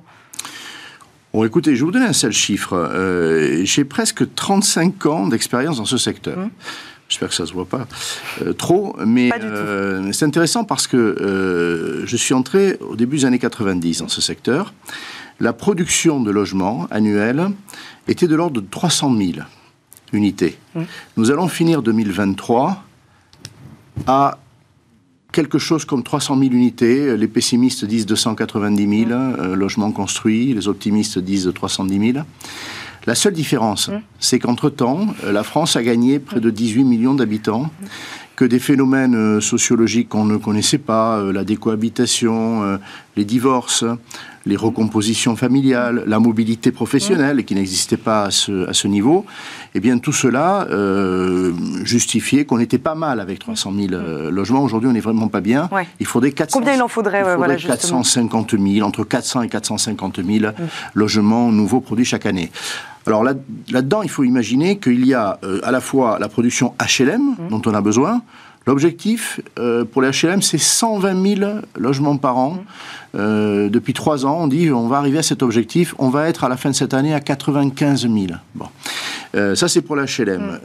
Bon, 1.35 1.45
écoutez, 1.45 1.75
je 1.75 1.81
vais 1.81 1.87
vous 1.87 1.91
donner 1.91 2.07
un 2.07 2.13
seul 2.13 2.31
chiffre. 2.31 2.75
Euh, 2.75 3.63
j'ai 3.65 3.83
presque 3.83 4.33
35 4.33 5.07
ans 5.07 5.27
d'expérience 5.27 5.79
dans 5.79 5.85
ce 5.85 5.99
secteur. 5.99 6.39
Mmh. 6.39 6.51
J'espère 7.09 7.31
que 7.31 7.35
ça 7.35 7.47
se 7.47 7.53
voit 7.53 7.67
pas 7.67 7.89
euh, 8.43 8.53
trop, 8.53 8.95
mais 9.05 9.31
euh, 9.43 10.13
c'est 10.13 10.25
intéressant 10.25 10.63
parce 10.63 10.87
que 10.87 12.05
je 12.07 12.17
suis 12.17 12.33
entré 12.33 12.79
au 12.79 12.95
début 12.95 13.17
des 13.17 13.25
années 13.25 13.41
90 13.41 13.99
dans 13.99 14.09
ce 14.09 14.21
secteur 14.21 14.73
la 15.43 15.53
production 15.53 16.21
de 16.21 16.31
logements 16.31 16.87
annuels 16.93 17.51
était 18.07 18.29
de 18.29 18.37
l'ordre 18.37 18.61
de 18.61 18.67
300 18.67 19.17
000 19.17 19.33
unités. 20.13 20.57
Mmh. 20.75 20.83
Nous 21.17 21.31
allons 21.33 21.49
finir 21.49 21.83
2023 21.83 22.85
à 24.07 24.39
quelque 25.33 25.59
chose 25.59 25.85
comme 25.85 26.05
300 26.05 26.39
000 26.39 26.53
unités. 26.53 27.17
Les 27.17 27.27
pessimistes 27.27 27.85
disent 27.85 28.07
290 28.07 29.07
000 29.07 29.11
mmh. 29.11 29.13
euh, 29.13 29.57
logements 29.57 29.91
construits, 29.91 30.55
les 30.55 30.69
optimistes 30.69 31.19
disent 31.19 31.51
310 31.53 32.13
000. 32.13 32.25
La 33.07 33.17
seule 33.17 33.33
différence, 33.33 33.89
mmh. 33.89 34.01
c'est 34.21 34.39
qu'entre-temps, 34.39 35.09
euh, 35.25 35.33
la 35.33 35.43
France 35.43 35.75
a 35.75 35.83
gagné 35.83 36.21
près 36.21 36.39
de 36.39 36.51
18 36.51 36.85
millions 36.85 37.15
d'habitants 37.15 37.69
que 38.43 38.47
des 38.49 38.59
phénomènes 38.59 39.15
euh, 39.15 39.41
sociologiques 39.41 40.09
qu'on 40.09 40.25
ne 40.25 40.37
connaissait 40.37 40.79
pas, 40.79 41.23
la 41.33 41.45
décohabitation, 41.45 42.79
les 43.17 43.25
divorces, 43.25 43.85
les 44.47 44.57
recompositions 44.57 45.37
familiales, 45.37 46.03
la 46.07 46.19
mobilité 46.19 46.73
professionnelle 46.73 47.45
qui 47.45 47.55
n'existait 47.55 47.97
pas 47.97 48.25
à 48.25 48.31
ce, 48.31 48.69
à 48.69 48.73
ce, 48.73 48.89
niveau, 48.89 49.25
eh 49.75 49.81
bien 49.81 49.99
tout 49.99 50.13
cela 50.13 50.67
euh, 50.71 51.53
justifiait 51.85 52.45
qu'on 52.45 52.59
était 52.59 52.79
pas 52.79 52.95
mal 52.95 53.21
avec 53.21 53.39
300 53.39 53.73
000 53.77 53.93
euh, 53.93 54.31
logements. 54.31 54.63
Aujourd'hui, 54.63 54.89
on 54.89 54.93
n'est 54.93 55.01
vraiment 55.01 55.29
pas 55.29 55.41
bien. 55.41 55.69
Il 56.01 56.07
faudrait 56.07 56.33
400, 56.33 56.59
Combien 56.59 56.75
il 56.75 56.83
en 56.83 56.89
faudrait, 56.89 57.21
il 57.21 57.35
faudrait 57.37 57.57
450 57.57 58.59
000, 58.59 58.87
entre 58.87 59.05
400 59.05 59.43
et 59.43 59.49
450 59.49 60.21
000 60.25 60.53
logements 60.95 61.53
nouveaux 61.53 61.81
produits 61.81 62.05
chaque 62.05 62.27
année. 62.27 62.51
Alors 63.07 63.25
là, 63.25 63.35
là-dedans, 63.71 64.03
il 64.03 64.09
faut 64.09 64.25
imaginer 64.25 64.79
qu'il 64.79 65.05
y 65.07 65.15
a 65.15 65.39
euh, 65.45 65.61
à 65.65 65.71
la 65.71 65.81
fois 65.81 66.19
la 66.19 66.29
production 66.29 66.75
HLM 66.81 67.49
dont 67.51 67.63
on 67.67 67.75
a 67.75 67.81
besoin, 67.81 68.23
L'objectif 68.67 69.41
euh, 69.59 69.85
pour 69.85 70.03
les 70.03 70.11
HLM, 70.11 70.41
c'est 70.41 70.59
120 70.59 71.37
000 71.37 71.51
logements 71.77 72.17
par 72.17 72.39
an. 72.39 72.59
Euh, 73.15 73.69
depuis 73.69 73.93
trois 73.93 74.27
ans, 74.27 74.39
on 74.41 74.49
dit 74.49 74.71
on 74.71 74.89
va 74.89 74.99
arriver 74.99 75.19
à 75.19 75.23
cet 75.23 75.43
objectif. 75.43 75.95
On 75.99 76.09
va 76.09 76.29
être 76.29 76.45
à 76.45 76.49
la 76.49 76.57
fin 76.57 76.71
de 76.71 76.75
cette 76.75 76.95
année 76.95 77.15
à 77.15 77.21
95 77.21 78.03
000. 78.03 78.15
Bon. 78.55 78.67
Euh, 79.35 79.55
ça, 79.55 79.67
c'est 79.69 79.81
pour 79.81 79.97
l'HLM. 79.97 80.09
HLM. 80.19 80.61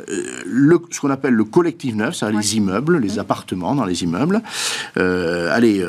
Le, 0.46 0.80
ce 0.92 1.00
qu'on 1.00 1.10
appelle 1.10 1.34
le 1.34 1.46
collectif 1.46 1.96
neuf, 1.96 2.16
c'est-à-dire 2.16 2.40
les 2.40 2.58
immeubles, 2.58 2.98
les 2.98 3.18
appartements 3.18 3.76
dans 3.76 3.86
les 3.86 4.04
immeubles. 4.04 4.42
allez, 4.96 5.84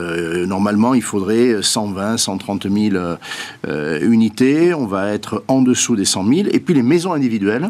normalement, 0.47 0.95
il 0.95 1.03
faudrait 1.03 1.57
120, 1.61 2.17
130 2.17 2.67
000 2.71 3.17
unités. 4.03 4.75
On 4.75 4.87
va 4.87 5.13
être 5.13 5.43
en 5.49 5.61
dessous 5.63 5.97
des 5.97 6.05
100 6.05 6.25
000. 6.27 6.49
Et 6.53 6.61
puis 6.61 6.75
les 6.75 6.83
maisons 6.83 7.13
individuelles, 7.13 7.69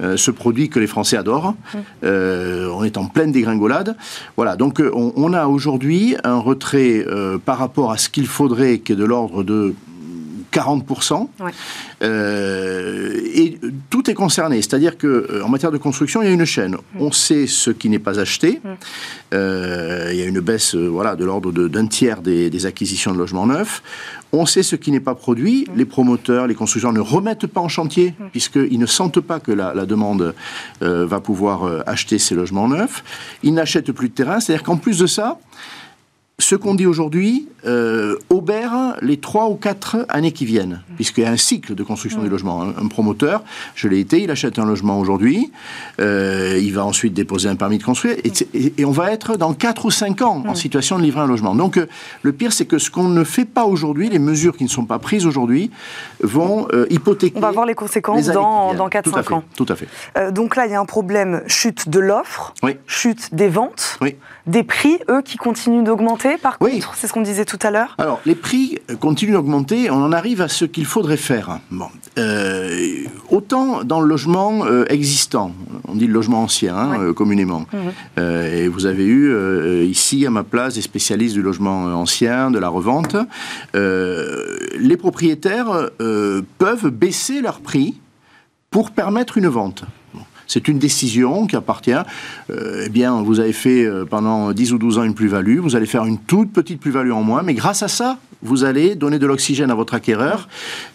ce 0.00 0.30
produit 0.30 0.70
que 0.70 0.80
les 0.80 0.86
Français 0.86 1.16
adorent. 1.16 1.54
on 2.02 2.84
est 2.84 2.96
en 2.96 3.04
pleine 3.04 3.32
dégringolade 3.32 3.96
voilà, 4.36 4.56
donc 4.56 4.80
euh, 4.80 4.90
on, 4.94 5.32
a 5.32 5.46
aujourd'hui 5.46 6.16
un 6.24 6.38
retrait 6.38 7.04
euh, 7.06 7.38
par 7.38 7.58
rapport 7.58 7.90
à 7.90 7.98
ce 7.98 8.08
qu'il 8.18 8.26
faudrait, 8.26 8.80
qui 8.80 8.92
est 8.94 8.96
de 8.96 9.04
l'ordre 9.04 9.44
de 9.44 9.74
40%. 10.52 11.28
Euh, 12.02 13.20
et 13.32 13.58
tout 13.90 14.10
est 14.10 14.14
concerné. 14.14 14.56
C'est-à-dire 14.56 14.98
que 14.98 15.40
en 15.44 15.48
matière 15.48 15.70
de 15.70 15.78
construction, 15.78 16.20
il 16.20 16.24
y 16.26 16.28
a 16.28 16.32
une 16.32 16.44
chaîne. 16.44 16.72
Mm. 16.72 17.00
On 17.00 17.12
sait 17.12 17.46
ce 17.46 17.70
qui 17.70 17.88
n'est 17.88 18.00
pas 18.00 18.18
acheté. 18.18 18.60
Mm. 18.64 18.68
il 20.10 20.16
y 20.16 20.22
a 20.22 20.26
une 20.26 20.40
baisse 20.40 20.74
voilà, 20.74 21.14
de 21.14 21.24
l'ordre 21.24 21.52
d'un 21.52 21.86
tiers 21.86 22.22
des, 22.22 22.50
des, 22.50 22.66
acquisitions 22.66 23.12
de 23.12 23.18
logements 23.18 23.46
neufs. 23.46 23.82
On 24.32 24.46
sait 24.46 24.64
ce 24.64 24.74
qui 24.74 24.90
n'est 24.90 25.06
pas 25.10 25.14
produit. 25.14 25.66
Mm. 25.68 25.76
Les 25.76 25.84
promoteurs, 25.84 26.48
les 26.48 26.56
constructeurs 26.56 26.92
ne 26.92 27.00
remettent 27.00 27.46
pas 27.46 27.60
en 27.60 27.68
chantier, 27.68 28.14
puisqu'ils 28.32 28.80
ne 28.80 28.86
sentent 28.86 29.20
pas 29.20 29.38
que 29.38 29.52
la, 29.52 29.86
demande 29.86 30.34
euh, 30.82 31.06
va 31.06 31.20
pouvoir 31.20 31.64
euh, 31.64 31.82
acheter 31.86 32.18
ces 32.18 32.34
logements 32.34 32.66
neufs. 32.66 33.04
Ils 33.44 33.54
n'achètent 33.54 33.92
plus 33.92 34.08
de 34.08 34.14
terrain. 34.14 34.40
C'est-à-dire 34.40 34.64
qu'en 34.64 34.76
plus 34.76 34.98
de 34.98 35.06
ça, 35.06 35.38
ce 36.40 36.54
qu'on 36.54 36.76
dit 36.76 36.86
aujourd'hui 36.86 37.48
euh, 37.66 38.16
aubert 38.30 38.96
les 39.02 39.16
trois 39.16 39.48
ou 39.48 39.56
quatre 39.56 40.06
années 40.08 40.30
qui 40.30 40.44
viennent, 40.44 40.82
puisqu'il 40.94 41.24
y 41.24 41.26
a 41.26 41.30
un 41.30 41.36
cycle 41.36 41.74
de 41.74 41.82
construction 41.82 42.22
des 42.22 42.28
logements. 42.28 42.62
Un, 42.62 42.86
promoteur, 42.86 43.42
je 43.74 43.88
l'ai 43.88 43.98
été, 43.98 44.22
il 44.22 44.30
achète 44.30 44.60
un 44.60 44.64
logement 44.64 45.00
aujourd'hui, 45.00 45.50
euh, 46.00 46.56
il 46.62 46.72
va 46.72 46.84
ensuite 46.84 47.12
déposer 47.12 47.48
un 47.48 47.56
permis 47.56 47.78
de 47.78 47.82
construire, 47.82 48.16
et, 48.54 48.84
on 48.84 48.92
va 48.92 49.10
être 49.10 49.36
dans 49.36 49.52
quatre 49.52 49.86
ou 49.86 49.90
cinq 49.90 50.22
ans 50.22 50.44
en 50.46 50.54
situation 50.54 50.96
de 50.96 51.02
livrer 51.02 51.20
un 51.20 51.26
logement. 51.26 51.56
Donc 51.56 51.76
euh, 51.76 51.88
le 52.22 52.32
pire, 52.32 52.52
c'est 52.52 52.66
que 52.66 52.78
ce 52.78 52.92
qu'on 52.92 53.08
ne 53.08 53.24
fait 53.24 53.44
pas 53.44 53.64
aujourd'hui, 53.64 54.08
les 54.08 54.20
mesures 54.20 54.56
qui 54.56 54.62
ne 54.62 54.68
sont 54.68 54.84
pas 54.84 55.00
prises 55.00 55.26
aujourd'hui, 55.26 55.72
vont 56.22 56.68
euh, 56.72 56.86
hypothéquer. 56.88 57.36
On 57.36 57.40
va 57.40 57.50
voir 57.50 57.66
les 57.66 57.74
conséquences 57.74 58.26
dans, 58.26 58.74
dans 58.74 58.88
4-5 58.88 59.34
ans. 59.34 59.42
Tout 59.56 59.66
à 59.68 59.74
fait. 59.74 59.88
Donc 60.30 60.54
là, 60.54 60.66
il 60.66 60.72
y 60.72 60.74
a 60.76 60.80
un 60.80 60.86
problème 60.86 61.42
chute 61.48 61.88
de 61.88 61.98
l'offre, 61.98 62.54
chute 62.86 63.34
des 63.34 63.48
ventes, 63.48 63.98
des 64.46 64.62
prix, 64.62 64.98
eux, 65.10 65.22
qui 65.22 65.36
continuent 65.36 65.82
d'augmenter 65.82 66.27
par 66.36 66.58
contre 66.58 66.94
C'est 66.96 67.06
ce 67.06 67.12
qu'on 67.12 67.22
disait 67.22 67.44
tout 67.44 67.58
à 67.62 67.70
l'heure 67.70 67.94
Alors, 67.98 68.20
les 68.26 68.34
prix 68.34 68.78
continuent 69.00 69.32
d'augmenter. 69.32 69.90
On 69.90 70.02
en 70.02 70.12
arrive 70.12 70.42
à 70.42 70.48
ce 70.48 70.64
qu'il 70.64 70.84
faudrait 70.84 71.16
faire. 71.16 71.60
Bon. 71.70 71.88
Euh, 72.18 73.04
autant 73.30 73.84
dans 73.84 74.00
le 74.00 74.08
logement 74.08 74.66
euh, 74.66 74.84
existant, 74.88 75.52
on 75.86 75.94
dit 75.94 76.06
le 76.06 76.12
logement 76.12 76.42
ancien, 76.42 76.76
hein, 76.76 77.00
euh, 77.00 77.12
communément. 77.12 77.64
Mhm. 77.72 78.22
et 78.52 78.68
vous 78.68 78.86
avez 78.86 79.04
eu 79.04 79.84
ici, 79.84 80.26
à 80.26 80.30
ma 80.30 80.42
place, 80.42 80.74
des 80.74 80.82
spécialistes 80.82 81.34
du 81.34 81.42
logement 81.42 81.84
ancien, 81.94 82.50
de 82.50 82.58
la 82.58 82.68
revente. 82.68 83.16
les 83.74 84.96
propriétaires 84.96 85.90
peuvent 86.58 86.90
baisser 86.90 87.40
leur 87.40 87.60
prix 87.60 87.94
pour 88.70 88.90
permettre 88.90 89.38
une 89.38 89.48
vente. 89.48 89.84
C'est 90.48 90.66
une 90.66 90.78
décision 90.78 91.46
qui 91.46 91.56
appartient. 91.56 91.92
Euh, 92.50 92.84
eh 92.86 92.88
bien, 92.88 93.22
vous 93.22 93.38
avez 93.38 93.52
fait 93.52 93.84
euh, 93.84 94.06
pendant 94.06 94.52
10 94.52 94.72
ou 94.72 94.78
12 94.78 94.98
ans 94.98 95.04
une 95.04 95.14
plus-value, 95.14 95.58
vous 95.58 95.76
allez 95.76 95.86
faire 95.86 96.06
une 96.06 96.18
toute 96.18 96.52
petite 96.52 96.80
plus-value 96.80 97.12
en 97.12 97.22
moins, 97.22 97.42
mais 97.42 97.52
grâce 97.52 97.82
à 97.82 97.88
ça, 97.88 98.16
vous 98.42 98.64
allez 98.64 98.94
donner 98.94 99.18
de 99.18 99.26
l'oxygène 99.26 99.70
à 99.70 99.74
votre 99.74 99.92
acquéreur. 99.92 100.48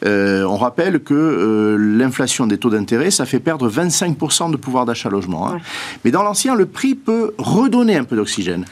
Euh, 0.05 0.43
on 0.43 0.57
rappelle 0.57 1.01
que 1.01 1.77
l'inflation 1.77 2.47
des 2.47 2.57
taux 2.57 2.71
d'intérêt, 2.71 3.11
ça 3.11 3.25
fait 3.25 3.39
perdre 3.39 3.69
25% 3.69 4.49
de 4.49 4.57
pouvoir 4.57 4.85
d'achat 4.85 5.09
logement. 5.09 5.47
Hein. 5.49 5.59
Mais 6.03 6.09
dans 6.09 6.23
l'ancien, 6.23 6.55
le 6.55 6.65
prix 6.65 6.95
peut 6.95 7.33
redonner 7.37 7.95
un 7.95 8.05
peu 8.05 8.15
d'oxygène. 8.15 8.65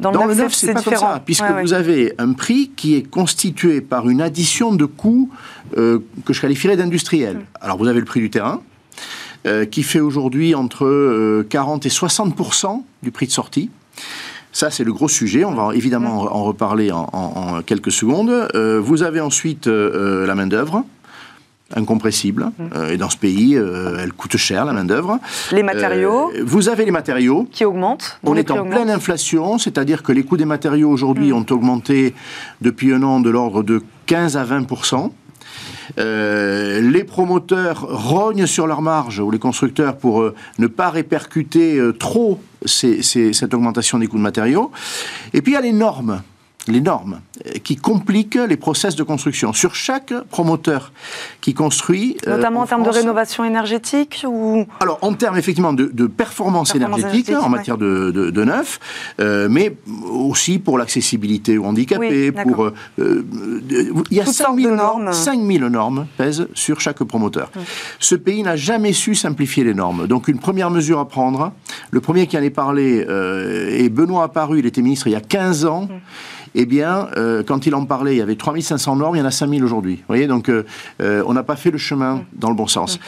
Dans, 0.00 0.24
le 0.24 0.34
neuf, 0.34 0.54
c'est 0.54 0.72
pas 0.72 0.82
comme 0.82 0.96
ça, 0.96 1.22
puisque 1.24 1.44
vous 1.62 1.72
avez 1.74 2.14
un 2.18 2.32
prix 2.32 2.70
qui 2.74 2.94
est 2.94 3.02
constitué 3.02 3.80
par 3.82 4.08
une 4.08 4.22
addition 4.22 4.74
de 4.74 4.86
coûts 4.86 5.30
que 5.74 6.02
je 6.28 6.40
qualifierais 6.40 6.76
d'industriels. 6.76 7.40
Alors 7.60 7.76
vous 7.76 7.86
avez 7.86 8.00
le 8.00 8.06
prix 8.06 8.20
du 8.20 8.30
terrain, 8.30 8.62
euh, 9.46 9.64
qui 9.64 9.82
fait 9.82 10.00
aujourd'hui 10.00 10.54
entre 10.54 11.42
40 11.48 11.86
euh, 11.86 11.88
et 11.88 11.90
60% 11.90 12.82
du 13.02 13.10
prix 13.10 13.26
de 13.26 13.32
sortie. 13.32 13.70
Ça, 14.52 14.70
c'est 14.70 14.84
le 14.84 14.92
gros 14.92 15.08
sujet. 15.08 15.46
On 15.46 15.54
va 15.54 15.74
évidemment 15.74 16.36
en 16.36 16.44
reparler 16.44 16.90
en, 16.92 17.62
quelques 17.64 17.90
secondes. 17.90 18.48
Euh, 18.54 18.78
vous 18.78 19.02
avez 19.02 19.20
ensuite 19.20 19.66
la 19.66 20.34
main-d'œuvre 20.34 20.84
incompressible. 21.76 22.50
et 22.90 22.96
dans 22.96 23.08
ce 23.08 23.16
pays, 23.16 23.54
elle 23.54 24.12
coûte 24.12 24.36
cher, 24.36 24.64
la 24.64 24.72
main-d'œuvre. 24.72 25.20
Les 25.52 25.62
matériaux. 25.62 26.32
vous 26.42 26.68
avez 26.68 26.84
les 26.84 26.90
matériaux. 26.90 27.48
Qui 27.52 27.64
augmentent. 27.64 28.18
On 28.24 28.34
est 28.34 28.50
en 28.50 28.64
pleine 28.64 28.90
inflation, 28.90 29.56
c'est-à-dire 29.56 30.02
que 30.02 30.10
les 30.10 30.24
coûts 30.24 30.36
des 30.36 30.44
matériaux 30.44 30.90
aujourd'hui 30.90 31.30
mm. 31.30 31.36
ont 31.36 31.46
augmenté 31.48 32.12
depuis 32.60 32.92
un 32.92 33.04
an 33.04 33.20
de 33.20 33.30
l'ordre 33.30 33.62
de 33.62 33.80
15 34.06 34.36
à 34.36 34.42
20 34.42 34.66
euh, 35.98 36.80
les 36.80 37.04
promoteurs 37.04 37.86
rognent 37.88 38.46
sur 38.46 38.66
leur 38.66 38.82
marge, 38.82 39.20
ou 39.20 39.30
les 39.30 39.38
constructeurs, 39.38 39.96
pour 39.96 40.22
euh, 40.22 40.34
ne 40.58 40.66
pas 40.66 40.90
répercuter 40.90 41.78
euh, 41.78 41.92
trop 41.92 42.40
cette 42.64 43.54
augmentation 43.54 43.98
des 43.98 44.06
coûts 44.06 44.18
de 44.18 44.22
matériaux. 44.22 44.70
Et 45.32 45.40
puis 45.40 45.52
il 45.52 45.54
y 45.54 45.58
a 45.58 45.62
les 45.62 45.72
normes. 45.72 46.22
Les 46.68 46.80
normes 46.80 47.20
euh, 47.46 47.52
qui 47.64 47.76
compliquent 47.76 48.38
les 48.48 48.56
process 48.56 48.96
de 48.96 49.02
construction. 49.02 49.52
Sur 49.52 49.74
chaque 49.74 50.12
promoteur 50.30 50.92
qui 51.40 51.54
construit... 51.54 52.16
Euh, 52.26 52.36
Notamment 52.36 52.60
en, 52.60 52.66
termes 52.66 52.82
de 52.82 52.90
rénovation 52.90 53.44
énergétique 53.44 54.24
ou... 54.28 54.66
Alors, 54.80 54.98
en 55.02 55.14
termes 55.14 55.38
effectivement 55.38 55.72
de, 55.72 56.06
performance, 56.06 56.74
énergétique, 56.74 57.30
en 57.30 57.48
matière 57.48 57.78
de, 57.78 58.10
de, 58.10 58.44
neuf, 58.44 58.78
euh, 59.20 59.48
mais 59.50 59.76
aussi 60.10 60.58
pour 60.58 60.76
l'accessibilité 60.76 61.56
aux 61.56 61.64
handicapés, 61.64 62.32
pour... 62.32 62.70
il 62.98 63.94
y 64.10 64.20
a 64.20 64.26
5000 64.26 64.68
normes. 64.70 65.12
5000 65.12 65.64
normes 65.66 66.06
pèsent 66.16 66.48
sur 66.54 66.80
chaque 66.80 67.02
promoteur. 67.04 67.50
Ce 67.98 68.14
pays 68.14 68.42
n'a 68.42 68.56
jamais 68.56 68.92
su 68.92 69.14
simplifier 69.14 69.64
les 69.64 69.74
normes. 69.74 70.06
Donc, 70.06 70.28
une 70.28 70.38
première 70.38 70.70
mesure 70.70 70.98
à 70.98 71.08
prendre, 71.08 71.52
le 71.90 72.00
premier 72.00 72.26
qui 72.26 72.36
en 72.36 72.42
est 72.42 72.50
parlé 72.50 72.98
est 72.98 73.88
Benoît 73.88 74.24
Apparu, 74.24 74.58
il 74.58 74.66
était 74.66 74.82
ministre 74.82 75.06
il 75.06 75.12
y 75.12 75.16
a 75.16 75.20
15 75.20 75.64
ans 75.64 75.88
eh 76.54 76.66
bien, 76.66 77.08
euh, 77.16 77.42
quand 77.44 77.66
il 77.66 77.74
en 77.74 77.84
parlait, 77.84 78.14
il 78.14 78.18
y 78.18 78.22
avait 78.22 78.36
3500 78.36 78.96
normes, 78.96 79.16
il 79.16 79.20
y 79.20 79.22
en 79.22 79.26
a 79.26 79.30
5000 79.30 79.64
aujourd'hui. 79.64 79.96
Vous 79.96 80.04
voyez, 80.08 80.26
donc 80.26 80.48
euh, 80.48 80.64
euh, 81.00 81.22
on 81.26 81.32
n'a 81.32 81.42
pas 81.42 81.56
fait 81.56 81.70
le 81.70 81.78
chemin 81.78 82.24
dans 82.32 82.48
le 82.48 82.56
bon 82.56 82.66
sens. 82.66 82.98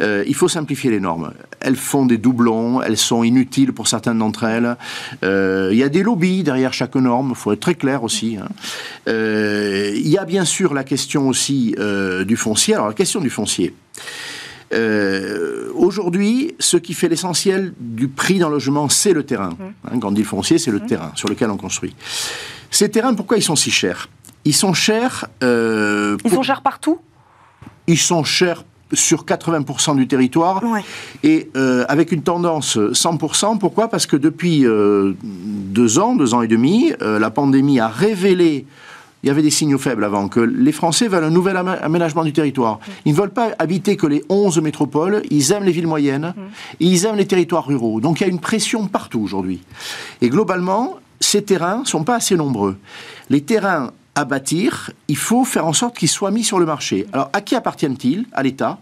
il 0.00 0.34
faut 0.34 0.48
simplifier 0.48 0.90
les 0.90 1.00
normes. 1.00 1.32
Elles 1.60 1.76
font 1.76 2.06
des 2.06 2.18
doublons, 2.18 2.82
elles 2.82 2.96
sont 2.96 3.22
inutiles 3.22 3.72
pour 3.72 3.88
certaines 3.88 4.18
d'entre 4.18 4.44
elles. 4.44 4.76
il 5.22 5.76
y 5.76 5.82
a 5.82 5.88
des 5.88 6.02
lobbies 6.02 6.42
derrière 6.42 6.72
chaque 6.72 6.94
norme, 6.94 7.30
il 7.30 7.36
faut 7.36 7.52
être 7.52 7.60
très 7.60 7.74
clair 7.74 8.04
aussi. 8.04 8.36
Hein. 8.36 8.48
il 9.06 10.08
y 10.08 10.18
a 10.18 10.24
bien 10.24 10.44
sûr 10.44 10.74
la 10.74 10.84
question 10.84 11.28
aussi 11.28 11.74
du 12.26 12.36
foncier. 12.36 12.74
Alors 12.74 12.88
la 12.88 12.94
question 12.94 13.20
du 13.20 13.30
foncier. 13.30 13.74
Aujourd'hui, 15.74 16.54
ce 16.58 16.76
qui 16.76 16.94
fait 16.94 17.08
l'essentiel 17.08 17.74
du 17.78 18.08
prix 18.08 18.38
d'un 18.38 18.48
logement, 18.48 18.88
c'est 18.88 19.12
le 19.12 19.24
terrain. 19.24 19.50
Mmh. 19.50 19.90
Hein, 19.90 19.98
quand 20.00 20.08
on 20.08 20.12
dit 20.12 20.24
foncier, 20.24 20.58
c'est 20.58 20.70
le 20.70 20.78
mmh. 20.78 20.86
terrain 20.86 21.12
sur 21.14 21.28
lequel 21.28 21.50
on 21.50 21.56
construit. 21.56 21.94
Ces 22.70 22.90
terrains, 22.90 23.14
pourquoi 23.14 23.36
ils 23.36 23.42
sont 23.42 23.56
si 23.56 23.70
chers? 23.70 24.08
Ils 24.44 24.54
sont 24.54 24.74
chers. 24.74 25.26
Euh, 25.42 26.16
ils 26.24 26.30
sont 26.30 26.42
chers 26.42 26.62
partout? 26.62 26.98
Ils 27.86 27.98
sont 27.98 28.24
chers 28.24 28.64
sur 28.92 29.24
80% 29.24 29.96
du 29.96 30.06
territoire 30.06 30.62
et 31.22 31.50
euh, 31.56 31.84
avec 31.88 32.12
une 32.12 32.22
tendance 32.22 32.76
100%. 32.76 33.58
Pourquoi? 33.58 33.88
Parce 33.88 34.06
que 34.06 34.16
depuis 34.16 34.66
euh, 34.66 35.14
deux 35.22 35.98
ans, 35.98 36.14
deux 36.14 36.34
ans 36.34 36.42
et 36.42 36.48
demi, 36.48 36.92
la 37.00 37.30
pandémie 37.30 37.80
a 37.80 37.88
révélé 37.88 38.66
il 39.22 39.28
y 39.28 39.30
avait 39.30 39.42
des 39.42 39.50
signaux 39.50 39.78
faibles 39.78 40.04
avant, 40.04 40.28
que 40.28 40.40
les 40.40 40.72
Français 40.72 41.08
veulent 41.08 41.24
un 41.24 41.30
nouvel 41.30 41.56
aménagement 41.56 42.24
du 42.24 42.32
territoire. 42.32 42.80
Ils 43.04 43.12
ne 43.12 43.18
veulent 43.18 43.30
pas 43.30 43.50
habiter 43.58 43.96
que 43.96 44.06
les 44.06 44.24
11 44.28 44.60
métropoles, 44.60 45.22
ils 45.30 45.52
aiment 45.52 45.64
les 45.64 45.72
villes 45.72 45.86
moyennes, 45.86 46.34
et 46.80 46.86
ils 46.86 47.04
aiment 47.04 47.16
les 47.16 47.26
territoires 47.26 47.66
ruraux. 47.66 48.00
Donc 48.00 48.20
il 48.20 48.24
y 48.24 48.26
a 48.26 48.30
une 48.30 48.40
pression 48.40 48.88
partout 48.88 49.20
aujourd'hui. 49.20 49.60
Et 50.20 50.28
globalement, 50.28 50.98
ces 51.20 51.42
terrains 51.42 51.80
ne 51.80 51.84
sont 51.84 52.04
pas 52.04 52.16
assez 52.16 52.36
nombreux. 52.36 52.76
Les 53.30 53.42
terrains 53.42 53.92
à 54.14 54.24
bâtir, 54.24 54.90
il 55.08 55.16
faut 55.16 55.44
faire 55.44 55.66
en 55.66 55.72
sorte 55.72 55.96
qu'ils 55.96 56.08
soient 56.08 56.30
mis 56.30 56.44
sur 56.44 56.58
le 56.58 56.66
marché. 56.66 57.06
Alors, 57.12 57.30
à 57.32 57.40
qui 57.40 57.54
appartiennent-ils? 57.54 58.26
À 58.32 58.42
l'État. 58.42 58.78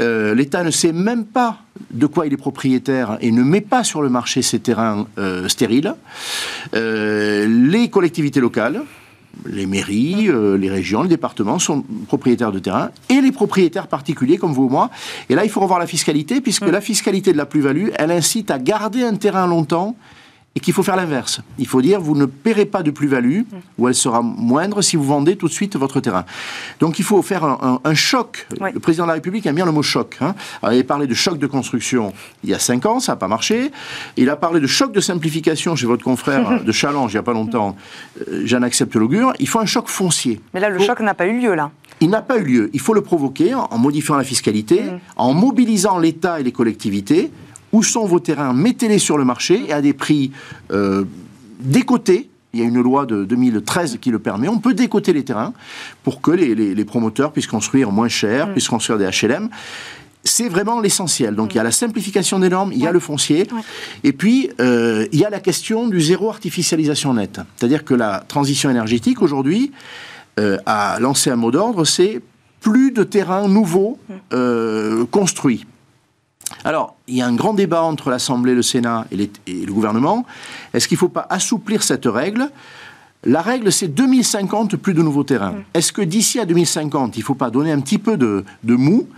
Euh, 0.00 0.34
L'État 0.34 0.62
ne 0.62 0.70
sait 0.70 0.92
même 0.92 1.24
pas 1.24 1.58
de 1.90 2.06
quoi 2.06 2.26
il 2.26 2.32
est 2.32 2.36
propriétaire 2.36 3.18
et 3.20 3.32
ne 3.32 3.42
met 3.42 3.60
pas 3.60 3.82
sur 3.82 4.02
le 4.02 4.08
marché 4.08 4.42
ces 4.42 4.60
terrains 4.60 5.08
euh, 5.18 5.48
stériles. 5.48 5.94
Euh, 6.74 7.46
les 7.48 7.90
collectivités 7.90 8.40
locales, 8.40 8.82
les 9.44 9.66
mairies, 9.66 10.28
les 10.58 10.70
régions, 10.70 11.02
les 11.02 11.08
départements 11.08 11.58
sont 11.58 11.84
propriétaires 12.06 12.52
de 12.52 12.58
terrains 12.58 12.90
et 13.08 13.20
les 13.20 13.32
propriétaires 13.32 13.86
particuliers 13.86 14.38
comme 14.38 14.52
vous 14.52 14.64
ou 14.64 14.68
moi. 14.68 14.90
Et 15.28 15.34
là, 15.34 15.44
il 15.44 15.50
faut 15.50 15.60
revoir 15.60 15.78
la 15.78 15.86
fiscalité 15.86 16.40
puisque 16.40 16.66
la 16.66 16.80
fiscalité 16.80 17.32
de 17.32 17.36
la 17.36 17.46
plus-value, 17.46 17.88
elle 17.96 18.10
incite 18.10 18.50
à 18.50 18.58
garder 18.58 19.02
un 19.02 19.14
terrain 19.14 19.46
longtemps 19.46 19.96
et 20.56 20.60
qu'il 20.60 20.72
faut 20.72 20.82
faire 20.82 20.96
l'inverse. 20.96 21.40
Il 21.58 21.66
faut 21.66 21.82
dire, 21.82 22.00
vous 22.00 22.16
ne 22.16 22.24
paierez 22.24 22.64
pas 22.64 22.82
de 22.82 22.90
plus-value, 22.90 23.42
ou 23.78 23.88
elle 23.88 23.94
sera 23.94 24.22
moindre 24.22 24.80
si 24.80 24.96
vous 24.96 25.04
vendez 25.04 25.36
tout 25.36 25.48
de 25.48 25.52
suite 25.52 25.76
votre 25.76 26.00
terrain. 26.00 26.24
Donc 26.80 26.98
il 26.98 27.04
faut 27.04 27.20
faire 27.22 27.44
un, 27.44 27.94
choc. 27.94 28.46
Le 28.60 28.80
président 28.80 29.04
de 29.04 29.08
la 29.08 29.14
République 29.14 29.46
aime 29.46 29.54
bien 29.54 29.66
le 29.66 29.72
mot 29.72 29.82
choc. 29.82 30.16
Hein. 30.20 30.34
il 30.72 30.80
a 30.80 30.84
parlé 30.84 31.06
de 31.06 31.14
choc 31.14 31.38
de 31.38 31.46
construction 31.46 32.12
il 32.42 32.50
y 32.50 32.54
a 32.54 32.58
cinq 32.58 32.86
ans, 32.86 33.00
ça 33.00 33.12
n'a 33.12 33.16
pas 33.16 33.28
marché. 33.28 33.70
Il 34.16 34.30
a 34.30 34.36
parlé 34.36 34.60
de 34.60 34.66
choc 34.66 34.92
de 34.92 35.00
simplification 35.00 35.76
chez 35.76 35.86
votre 35.86 36.04
confrère 36.04 36.64
de 36.64 36.72
Challenge 36.72 37.12
il 37.12 37.16
n'y 37.16 37.20
a 37.20 37.22
pas 37.22 37.32
longtemps. 37.32 37.76
Euh, 38.28 38.42
j'en 38.44 38.62
accepte 38.62 38.94
l'augure. 38.94 39.32
Il 39.38 39.48
faut 39.48 39.60
un 39.60 39.66
choc 39.66 39.88
foncier. 39.88 40.40
Mais 40.54 40.60
là, 40.60 40.70
le 40.70 40.78
choc 40.78 41.00
n'a 41.00 41.14
pas 41.14 41.26
eu 41.26 41.40
lieu, 41.40 41.54
là. 41.54 41.70
Il 42.00 42.10
n'a 42.10 42.22
pas 42.22 42.38
eu 42.38 42.44
lieu. 42.44 42.70
Il 42.72 42.80
faut 42.80 42.94
le 42.94 43.00
provoquer 43.00 43.54
en, 43.54 43.78
modifiant 43.78 44.16
la 44.16 44.24
fiscalité, 44.24 44.82
mm. 44.82 44.98
en 45.16 45.34
mobilisant 45.34 45.98
l'État 45.98 46.40
et 46.40 46.42
les 46.42 46.52
collectivités 46.52 47.30
où 47.76 47.82
sont 47.82 48.06
vos 48.06 48.20
terrains 48.20 48.54
Mettez-les 48.54 48.98
sur 48.98 49.18
le 49.18 49.24
marché 49.24 49.66
et 49.68 49.72
à 49.72 49.82
des 49.82 49.92
prix 49.92 50.32
euh, 50.72 51.04
décotés. 51.60 52.30
Il 52.54 52.60
y 52.60 52.62
a 52.62 52.66
une 52.66 52.80
loi 52.80 53.04
de 53.04 53.24
2013 53.24 53.98
qui 54.00 54.10
le 54.10 54.18
permet. 54.18 54.48
On 54.48 54.60
peut 54.60 54.72
décoter 54.72 55.12
les 55.12 55.24
terrains 55.24 55.52
pour 56.02 56.22
que 56.22 56.30
les, 56.30 56.84
promoteurs 56.86 57.32
puissent 57.32 57.46
construire 57.46 57.92
moins 57.92 58.08
cher, 58.08 58.46
mm. 58.46 58.52
puissent 58.52 58.68
construire 58.68 58.98
des 58.98 59.06
HLM 59.06 59.50
c'est 60.24 60.48
vraiment 60.48 60.80
l'essentiel. 60.80 61.36
Donc 61.36 61.54
il 61.54 61.58
y 61.58 61.60
a 61.60 61.62
la 61.62 61.70
simplification 61.70 62.40
des 62.40 62.48
normes, 62.48 62.72
il 62.72 62.80
y 62.80 62.86
a 62.88 62.90
le 62.90 62.98
foncier, 62.98 63.46
et 64.02 64.12
puis 64.12 64.50
euh, 64.58 65.06
il 65.12 65.20
y 65.20 65.24
a 65.24 65.30
la 65.30 65.38
question 65.38 65.86
du 65.86 66.00
zéro 66.00 66.28
artificialisation 66.28 67.14
nette. 67.14 67.38
C'est-à-dire 67.56 67.84
que 67.84 67.94
la 67.94 68.24
transition 68.26 68.68
énergétique 68.68 69.22
aujourd'hui 69.22 69.70
euh, 70.40 70.58
a 70.66 70.98
lancé 70.98 71.30
un 71.30 71.36
mot 71.36 71.52
d'ordre, 71.52 71.84
c'est 71.84 72.20
plus 72.58 72.90
de 72.90 73.04
terrains 73.04 73.46
nouveaux 73.46 74.00
mm. 74.08 75.04
construits. 75.12 75.64
Alors, 76.64 76.96
il 77.08 77.16
y 77.16 77.22
a 77.22 77.26
un 77.26 77.34
grand 77.34 77.54
débat 77.54 77.82
entre 77.82 78.10
l'Assemblée, 78.10 78.54
le 78.54 78.62
Sénat 78.62 79.06
et, 79.12 79.30
le 79.46 79.72
gouvernement. 79.72 80.24
Est-ce 80.74 80.88
qu'il 80.88 80.96
ne 80.96 81.00
faut 81.00 81.08
pas 81.08 81.26
assouplir 81.30 81.82
cette 81.82 82.06
règle? 82.06 82.50
La 83.24 83.42
règle, 83.42 83.72
c'est 83.72 83.88
2050, 83.88 84.76
plus 84.76 84.94
de 84.94 85.02
nouveaux 85.02 85.24
terrains. 85.24 85.52
Mm. 85.52 85.64
Est-ce 85.74 85.92
que 85.92 86.02
d'ici 86.02 86.38
à 86.38 86.44
2050, 86.44 87.16
il 87.16 87.20
ne 87.20 87.24
faut 87.24 87.34
pas 87.34 87.50
donner 87.50 87.72
un 87.72 87.80
petit 87.80 87.98
peu 87.98 88.16
de, 88.16 88.44
mou 88.64 89.08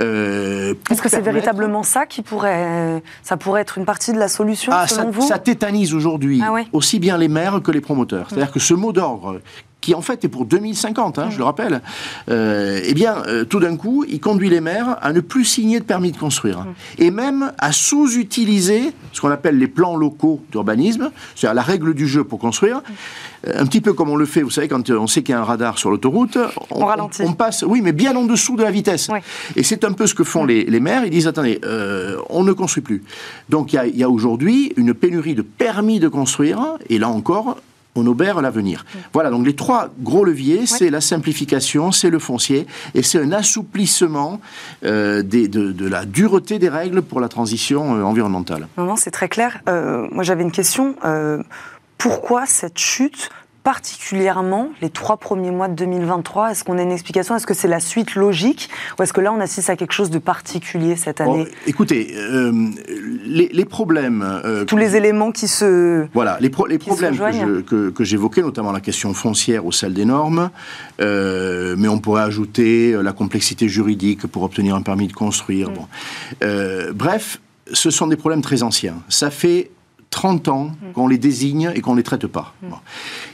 euh, 0.00 0.74
Est-ce 0.90 1.00
que 1.00 1.08
c'est 1.08 1.20
véritablement 1.20 1.84
ça 1.84 2.06
qui 2.06 2.22
pourrait, 2.22 3.02
ça 3.22 3.36
pourrait 3.36 3.60
être 3.60 3.78
une 3.78 3.84
partie 3.84 4.12
de 4.12 4.18
la 4.18 4.28
solution 4.28 4.72
ah, 4.74 4.88
selon 4.88 5.12
ça, 5.12 5.20
vous? 5.20 5.26
Ça 5.28 5.38
tétanise 5.38 5.94
aujourd'hui 5.94 6.40
ah 6.44 6.52
aussi 6.72 6.98
bien 6.98 7.16
les 7.16 7.28
maires 7.28 7.60
que 7.62 7.70
les 7.70 7.80
promoteurs. 7.80 8.26
C'est-à-dire 8.28 8.50
que 8.50 8.60
ce 8.60 8.74
mot 8.74 8.92
d'ordre 8.92 9.40
qui 9.82 9.94
en 9.94 10.00
fait 10.00 10.24
est 10.24 10.28
pour 10.28 10.46
2050, 10.46 11.18
hein, 11.18 11.28
je 11.28 11.36
le 11.36 11.44
rappelle, 11.44 11.82
euh, 12.30 12.80
eh 12.84 12.94
bien, 12.94 13.16
euh, 13.26 13.44
tout 13.44 13.60
d'un 13.60 13.76
coup, 13.76 14.06
il 14.08 14.20
conduit 14.20 14.48
les 14.48 14.62
maires 14.62 14.96
à 15.02 15.12
ne 15.12 15.20
plus 15.20 15.44
signer 15.44 15.80
de 15.80 15.84
permis 15.84 16.12
de 16.12 16.16
construire. 16.16 16.64
Et 16.98 17.10
même 17.10 17.52
à 17.58 17.72
sous-utiliser 17.72 18.92
ce 19.12 19.20
qu'on 19.20 19.30
appelle 19.30 19.58
les 19.58 19.66
plans 19.66 19.96
locaux 19.96 20.40
d'urbanisme, 20.50 21.10
c'est-à-dire 21.34 21.54
la 21.54 21.62
règle 21.62 21.92
du 21.92 22.06
jeu 22.06 22.24
pour 22.24 22.38
construire. 22.38 22.80
Euh, 23.46 23.60
un 23.60 23.66
petit 23.66 23.80
peu 23.80 23.92
comme 23.92 24.08
on 24.08 24.16
le 24.16 24.24
fait, 24.24 24.42
vous 24.42 24.50
savez, 24.50 24.68
quand 24.68 24.88
on 24.90 25.08
sait 25.08 25.22
qu'il 25.22 25.32
y 25.32 25.36
a 25.36 25.40
un 25.40 25.44
radar 25.44 25.78
sur 25.78 25.90
l'autoroute, 25.90 26.38
on, 26.70 26.86
ralentit. 26.86 27.22
On, 27.22 27.32
passe, 27.32 27.64
oui, 27.66 27.80
mais 27.82 27.92
bien 27.92 28.14
en 28.14 28.24
dessous 28.24 28.56
de 28.56 28.62
la 28.62 28.70
vitesse. 28.70 29.10
Et 29.56 29.64
c'est 29.64 29.84
un 29.84 29.92
peu 29.92 30.06
ce 30.06 30.14
que 30.14 30.24
font 30.24 30.44
les, 30.44 30.80
maires. 30.80 31.04
Ils 31.04 31.10
disent 31.10 31.26
attendez, 31.26 31.60
on 32.30 32.44
ne 32.44 32.52
construit 32.52 32.82
plus. 32.82 33.02
Donc 33.48 33.72
il 33.72 33.96
y 33.96 34.04
a 34.04 34.08
aujourd'hui 34.08 34.72
une 34.76 34.94
pénurie 34.94 35.34
de 35.34 35.42
permis 35.42 35.98
de 35.98 36.06
construire, 36.08 36.78
et 36.88 36.98
là 36.98 37.08
encore, 37.08 37.56
on 37.94 38.06
obère 38.06 38.40
l'avenir. 38.40 38.84
Voilà, 39.12 39.30
donc 39.30 39.44
les 39.44 39.54
trois 39.54 39.90
gros 40.00 40.24
leviers, 40.24 40.66
c'est 40.66 40.90
la 40.90 41.00
simplification, 41.00 41.92
c'est 41.92 42.10
le 42.10 42.18
foncier, 42.18 42.66
et 42.94 43.02
c'est 43.02 43.20
un 43.20 43.32
assouplissement 43.32 44.40
euh, 44.84 45.22
de, 45.22 45.88
la 45.88 46.04
dureté 46.04 46.58
des 46.58 46.68
règles 46.68 47.02
pour 47.02 47.20
la 47.20 47.28
transition 47.28 47.96
euh, 47.96 48.02
environnementale. 48.02 48.68
Non, 48.78 48.84
non, 48.84 48.96
c'est 48.96 49.10
très 49.10 49.28
clair. 49.28 49.60
Euh, 49.68 50.06
moi, 50.10 50.24
j'avais 50.24 50.42
une 50.42 50.52
question. 50.52 50.94
pourquoi 51.98 52.46
cette 52.46 52.78
chute 52.78 53.30
particulièrement 53.62 54.70
les 54.80 54.90
trois 54.90 55.16
premiers 55.16 55.50
mois 55.50 55.68
de 55.68 55.74
2023 55.74 56.50
Est-ce 56.50 56.64
qu'on 56.64 56.78
a 56.78 56.82
une 56.82 56.90
explication? 56.90 57.36
Est-ce 57.36 57.46
que 57.46 57.54
c'est 57.54 57.68
la 57.68 57.80
suite 57.80 58.14
logique? 58.14 58.68
Ou 58.98 59.02
est-ce 59.02 59.12
que 59.12 59.20
là, 59.20 59.32
on 59.32 59.40
assiste 59.40 59.70
à 59.70 59.76
quelque 59.76 59.92
chose 59.92 60.10
de 60.10 60.18
particulier 60.18 60.96
cette 60.96 61.20
année? 61.20 61.46
Écoutez, 61.66 62.14
euh, 62.16 62.52
les, 63.24 63.64
problèmes... 63.64 64.22
Euh, 64.22 64.64
Tous 64.64 64.76
les 64.76 64.96
éléments 64.96 65.32
qui 65.32 65.48
se 65.48 66.06
Voilà, 66.12 66.38
les, 66.40 66.50
les 66.68 66.78
problèmes 66.78 67.16
que, 67.64 68.04
j'évoquais, 68.04 68.42
notamment 68.42 68.72
la 68.72 68.80
question 68.80 69.14
foncière 69.14 69.64
ou 69.64 69.72
celle 69.72 69.94
des 69.94 70.04
normes, 70.04 70.50
euh, 71.00 71.76
mais 71.78 71.88
on 71.88 71.98
pourrait 71.98 72.22
ajouter 72.22 72.96
la 73.00 73.12
complexité 73.12 73.68
juridique 73.68 74.26
pour 74.26 74.42
obtenir 74.42 74.74
un 74.74 74.82
permis 74.82 75.06
de 75.06 75.12
construire. 75.12 75.70
Mm. 75.70 75.74
Bon. 75.74 75.86
bref, 76.94 77.40
ce 77.72 77.90
sont 77.90 78.08
des 78.08 78.16
problèmes 78.16 78.42
très 78.42 78.62
anciens. 78.62 78.96
Ça 79.08 79.30
fait 79.30 79.70
30 80.12 80.48
ans 80.48 80.64
mm. 80.66 80.92
qu'on 80.92 81.08
les 81.08 81.18
désigne 81.18 81.72
et 81.74 81.80
qu'on 81.80 81.92
ne 81.92 81.96
les 81.96 82.04
traite 82.04 82.28
pas. 82.28 82.54
Mm. 82.62 82.68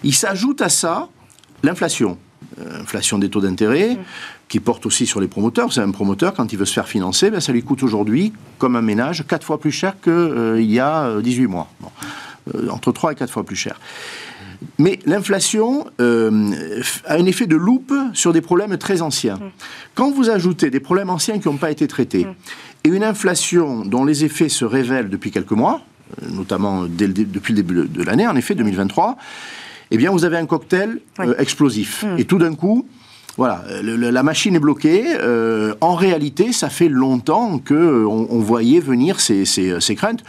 Il 0.05 0.15
s'ajoute 0.15 0.63
à 0.63 0.71
ça 0.71 1.09
l'inflation. 1.63 2.17
Euh, 2.61 2.81
inflation 2.81 3.19
des 3.19 3.29
taux 3.29 3.41
d'intérêt, 3.41 3.97
mm. 3.97 3.99
qui 4.49 4.61
porte 4.61 4.87
aussi 4.87 5.05
sur 5.05 5.21
les 5.21 5.29
promoteurs. 5.29 5.73
C'est 5.73 5.83
un 5.83 5.91
promoteur, 5.91 6.33
quand 6.33 6.51
il 6.51 6.59
veut 6.59 6.65
se 6.65 6.73
faire 6.73 6.89
financer, 6.89 7.31
ben, 7.31 7.41
ça 7.41 7.53
lui 7.53 7.63
coûte 7.63 7.83
aujourd'hui, 7.83 8.33
comme 8.59 8.77
un 8.77 8.83
ménage, 8.83 9.27
4 9.27 9.45
fois 9.45 9.61
plus 9.61 9.73
cher 9.73 10.01
qu'il 10.01 10.13
euh, 10.13 10.63
y 10.63 10.79
a 10.79 11.21
18 11.21 11.45
euh, 11.45 11.49
mois. 11.49 11.69
entre 12.71 12.93
3 12.93 13.13
et 13.13 13.15
4 13.17 13.31
fois 13.31 13.45
plus 13.45 13.57
cher. 13.57 13.79
Mais 14.79 14.99
l'inflation 15.05 15.87
a 15.99 17.15
un 17.15 17.27
effet 17.27 17.47
de 17.47 17.55
loupe 17.55 17.95
sur 18.13 18.33
des 18.33 18.41
problèmes 18.41 18.77
très 18.77 19.03
anciens. 19.03 19.39
Quand 19.95 20.11
vous 20.11 20.31
ajoutez 20.31 20.69
des 20.71 20.81
problèmes 20.81 21.11
anciens 21.11 21.39
qui 21.39 21.47
n'ont 21.47 21.59
pas 21.59 21.71
été 21.71 21.87
traités 21.87 22.27
et 22.83 22.89
une 22.89 23.05
inflation 23.05 23.85
dont 23.85 24.05
les 24.05 24.25
effets 24.25 24.49
se 24.49 24.65
révèlent 24.65 25.11
depuis 25.11 25.31
quelques 25.31 25.53
mois, 25.53 25.81
notamment 26.31 26.85
depuis 26.85 27.55
le 27.55 27.63
début 27.63 27.89
de 27.89 28.03
l'année, 28.03 28.27
en 28.27 28.37
effet, 28.37 28.55
2023, 28.55 29.17
eh 29.91 29.97
bien, 29.97 30.11
vous 30.11 30.25
avez 30.25 30.37
un 30.37 30.47
cocktail 30.47 31.01
explosif. 31.39 32.05
Et 32.19 32.25
tout 32.25 32.39
d'un 32.39 32.55
coup, 32.55 32.87
voilà, 33.37 33.65
la 33.83 34.23
machine 34.23 34.55
est 34.55 34.61
bloquée. 34.61 35.05
en 35.81 35.95
réalité, 35.95 36.53
ça 36.53 36.69
fait 36.69 36.89
longtemps 36.89 37.59
qu'on 37.59 38.27
on 38.31 38.39
voyait 38.41 38.81
venir 38.81 39.21
ces, 39.21 39.45
ces, 39.45 39.81
ces 39.81 39.95
craintes 39.95 40.25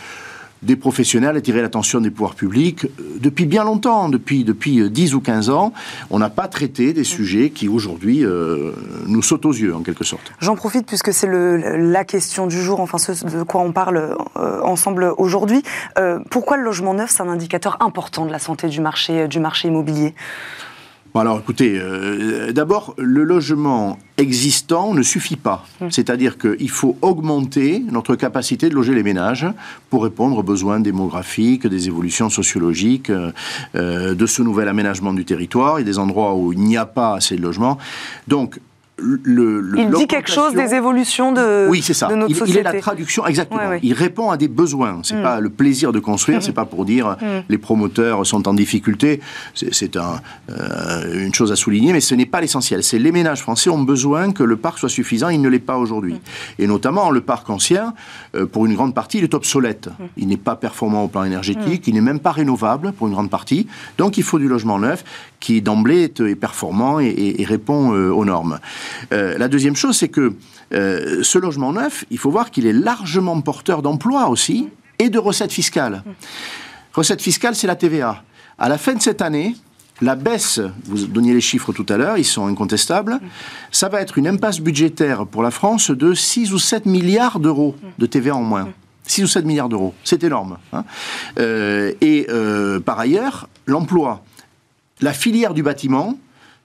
des 0.62 0.76
professionnels 0.76 1.38
attirer 1.38 1.62
l'attention 1.62 2.02
des 2.02 2.12
pouvoirs 2.12 2.36
publics 2.36 2.86
euh, 2.86 3.17
depuis 3.19 3.45
bien 3.45 3.63
longtemps, 3.63 4.10
depuis, 4.10 4.43
depuis 4.43 4.89
10 4.89 5.13
euh, 5.13 5.15
ou 5.15 5.22
15 5.22 5.50
ans. 5.50 5.74
On 6.10 6.19
n'a 6.19 6.30
pas 6.30 6.48
traité 6.48 6.93
des 6.93 7.04
sujets 7.04 7.50
qui 7.50 7.67
aujourd'hui 7.67 8.26
euh, 8.26 8.72
nous 9.08 9.22
sautent 9.22 9.45
aux 9.45 9.54
yeux 9.54 9.76
en 9.76 9.82
quelque 9.82 10.04
sorte. 10.04 10.32
J'en 10.39 10.56
profite 10.56 10.86
puisque 10.86 11.13
c'est 11.13 11.30
la 11.30 12.04
question 12.04 12.48
du 12.48 12.62
jour, 12.62 12.80
enfin 12.80 12.98
ce 12.98 13.12
de 13.26 13.43
quoi 13.43 13.62
on 13.62 13.72
parle 13.72 14.15
ensemble 14.63 15.13
aujourd'hui. 15.17 15.63
pourquoi 16.30 16.58
le 16.58 16.63
logement 16.63 16.93
neuf, 16.93 17.12
c'est 17.12 17.22
un 17.22 17.30
indicateur 17.30 17.78
important 17.82 18.26
de 18.26 18.32
la 18.32 18.39
santé 18.39 18.67
du 18.67 18.82
marché, 18.82 19.28
du 19.28 19.39
marché 19.39 19.67
immobilier? 19.67 20.13
Alors 21.15 21.39
écoutez, 21.39 21.78
euh, 21.80 22.52
d'abord, 22.52 22.93
le 22.98 23.24
logement 23.24 23.98
existant 24.17 24.93
ne 24.93 25.02
suffit 25.02 25.36
pas. 25.36 25.65
Hum. 25.82 25.89
C'est-à-dire 25.91 26.38
qu'il 26.38 26.69
faut 26.69 26.98
augmenter 27.02 27.84
notre 27.91 28.15
capacité 28.15 28.69
de 28.69 28.76
loger 28.76 28.93
les 28.93 29.04
ménages 29.04 29.48
pour 29.89 30.04
répondre 30.04 30.38
aux 30.38 30.43
besoins 30.43 30.80
démographiques, 30.80 31.65
des 31.65 31.88
évolutions 31.88 32.30
sociologiques, 32.30 33.10
euh, 33.10 33.32
euh, 33.76 34.13
de 34.13 34.26
ce 34.26 34.41
nouvel 34.41 34.67
aménagement 34.67 35.13
du 35.13 35.26
territoire 35.26 35.80
et 35.80 35.84
des 35.84 35.98
endroits 35.98 36.36
où 36.36 36.54
il 36.54 36.60
n'y 36.60 36.78
a 36.78 36.86
pas 36.86 37.15
assez 37.15 37.36
de 37.36 37.41
logements. 37.41 37.78
Donc, 38.28 38.60
il 39.01 39.91
dit 39.95 40.07
quelque 40.07 40.31
chose 40.31 40.53
des 40.53 40.73
évolutions 40.73 41.31
de, 41.31 41.67
oui, 41.69 41.81
c'est 41.81 41.93
ça. 41.93 42.07
notre 42.09 42.29
il, 42.29 42.35
société. 42.35 42.59
Il 42.59 42.67
est 42.67 42.73
la 42.73 42.79
traduction, 42.79 43.25
exactement. 43.25 43.77
Il 43.81 43.93
répond 43.93 44.29
à 44.29 44.38
des 44.38 44.47
besoins. 44.47 44.99
C'est 45.03 45.15
n'est 45.15 45.21
mm. 45.21 45.23
pas 45.23 45.39
le 45.39 45.49
plaisir 45.49 45.91
de 45.91 45.99
construire, 45.99 46.41
c'est 46.43 46.51
mm. 46.51 46.55
pas 46.55 46.65
pour 46.65 46.85
dire 46.85 47.17
mm. 47.21 47.43
les 47.49 47.57
promoteurs 47.57 48.25
sont 48.25 48.47
en 48.47 48.53
difficulté. 48.53 49.19
C'est 49.53 49.95
un, 49.97 50.21
euh, 50.49 51.25
une 51.25 51.33
chose 51.33 51.51
à 51.51 51.55
souligner, 51.55 51.93
mais 51.93 52.01
ce 52.01 52.15
n'est 52.15 52.25
pas 52.25 52.41
l'essentiel. 52.41 52.83
C'est 52.83 52.99
les 52.99 53.12
ménages 53.12 53.41
français 53.41 53.69
ont 53.69 53.81
besoin 53.81 54.31
que 54.31 54.43
le 54.43 54.57
parc 54.57 54.79
soit 54.79 54.89
suffisant. 54.89 55.29
Il 55.29 55.41
ne 55.41 55.49
l'est 55.49 55.59
pas 55.59 55.77
aujourd'hui. 55.77 56.15
Et 56.57 56.67
notamment 56.67 57.12
le 57.12 57.21
parc 57.21 57.49
ancien, 57.49 57.93
euh, 58.35 58.45
pour 58.45 58.65
une 58.65 58.75
grande 58.75 58.93
partie, 58.93 59.19
il 59.19 59.23
est 59.23 59.33
obsolète. 59.33 59.89
Il 60.17 60.27
n'est 60.27 60.38
pas 60.38 60.55
performant 60.55 61.03
au 61.03 61.07
plan 61.07 61.23
énergétique. 61.23 61.88
Il 61.88 61.93
n'est 61.93 62.01
même 62.01 62.19
pas 62.19 62.31
rénovable 62.31 62.91
pour 62.93 63.07
une 63.07 63.13
grande 63.13 63.29
partie. 63.29 63.67
Donc 63.97 64.17
il 64.17 64.23
faut 64.23 64.39
du 64.39 64.47
logement 64.47 64.79
neuf 64.79 65.03
qui 65.39 65.62
d'emblée 65.62 66.03
est, 66.03 66.35
performant 66.35 66.99
et, 66.99 67.45
répond 67.47 67.93
euh, 67.93 68.12
aux 68.12 68.25
normes. 68.25 68.59
Euh, 69.12 69.38
la 69.38 69.47
deuxième 69.47 69.75
chose, 69.75 69.97
c'est 69.97 70.10
que 70.10 70.34
euh, 70.73 71.23
ce 71.23 71.38
logement 71.38 71.73
neuf, 71.73 72.06
il 72.10 72.17
faut 72.17 72.32
voir 72.32 72.52
qu'il 72.52 72.65
est 72.65 72.73
largement 72.73 73.39
porteur 73.41 73.82
d'emplois 73.82 74.30
aussi 74.30 74.69
et 74.99 75.10
de 75.10 75.19
recettes 75.19 75.52
fiscales. 75.52 76.04
Recettes 76.93 77.21
fiscales, 77.21 77.56
c'est 77.56 77.67
la 77.67 77.75
TVA. 77.75 78.23
À 78.58 78.69
la 78.69 78.78
fin 78.78 78.93
de 78.93 79.02
cette 79.02 79.21
année, 79.21 79.56
la 80.02 80.15
baisse, 80.15 80.60
vous 80.86 81.08
donniez 81.08 81.34
les 81.34 81.41
chiffres 81.41 81.73
tout 81.73 81.86
à 81.89 81.97
l'heure, 81.97 82.17
ils 82.17 82.25
sont 82.25 82.47
incontestables, 82.47 83.19
ça 83.71 83.89
va 83.89 84.02
être 84.02 84.17
une 84.17 84.28
impasse 84.28 84.60
budgétaire 84.60 85.25
pour 85.25 85.43
la 85.43 85.52
France 85.52 85.91
de 85.91 86.13
6 86.13 86.54
ou 86.54 86.60
7 86.60 86.86
milliards 86.86 87.39
d'euros 87.39 87.75
de 87.97 88.06
TVA 88.06 88.36
en 88.36 88.43
moins. 88.43 88.69
6 89.06 89.23
ou 89.23 89.28
7 89.28 89.45
milliards 89.45 89.69
d'euros, 89.69 89.93
c'est 90.04 90.23
énorme. 90.23 90.58
Hein. 90.73 90.84
et 91.38 92.28
par 92.86 92.99
ailleurs, 92.99 93.47
l'emploi. 93.65 94.23
La 95.02 95.13
filière 95.13 95.54
du 95.54 95.63
bâtiment, 95.63 96.17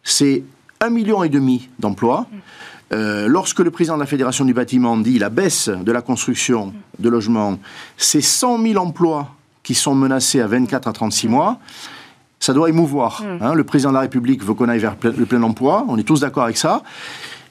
c'est 0.03 0.43
un 0.85 0.91
million 0.91 1.25
et 1.25 1.29
demi 1.29 1.69
d'emplois. 1.79 2.27
Euh, 2.93 3.27
lorsque 3.27 3.61
le 3.61 3.71
président 3.71 3.95
de 3.95 4.01
la 4.01 4.07
Fédération 4.07 4.45
du 4.45 4.53
bâtiment 4.53 4.97
dit 4.97 5.19
la 5.19 5.31
baisse 5.31 5.69
de 5.69 5.91
la 5.91 6.03
construction 6.03 6.73
de 6.99 7.09
logements, 7.09 7.59
c'est 7.97 8.21
100 8.21 8.63
000 8.63 8.77
emplois 8.77 9.31
qui 9.63 9.75
sont 9.75 9.95
menacés 9.95 10.41
à 10.41 10.47
24 10.47 10.87
à 10.87 10.93
36 10.93 11.29
mois. 11.29 11.59
Ça 12.39 12.53
doit 12.53 12.69
émouvoir. 12.69 13.23
Mm. 13.23 13.39
Hein. 13.43 13.55
Le 13.55 13.65
président 13.65 13.91
de 13.91 13.95
la 13.95 14.03
République 14.03 14.45
veut 14.45 14.53
qu'on 14.53 14.69
aille 14.69 14.81
vers 14.81 14.97
le 15.03 15.25
plein 15.25 15.43
emploi. 15.43 15.87
On 15.89 15.97
est 15.97 16.03
tous 16.03 16.21
d'accord 16.21 16.45
avec 16.45 16.59
ça. 16.59 16.83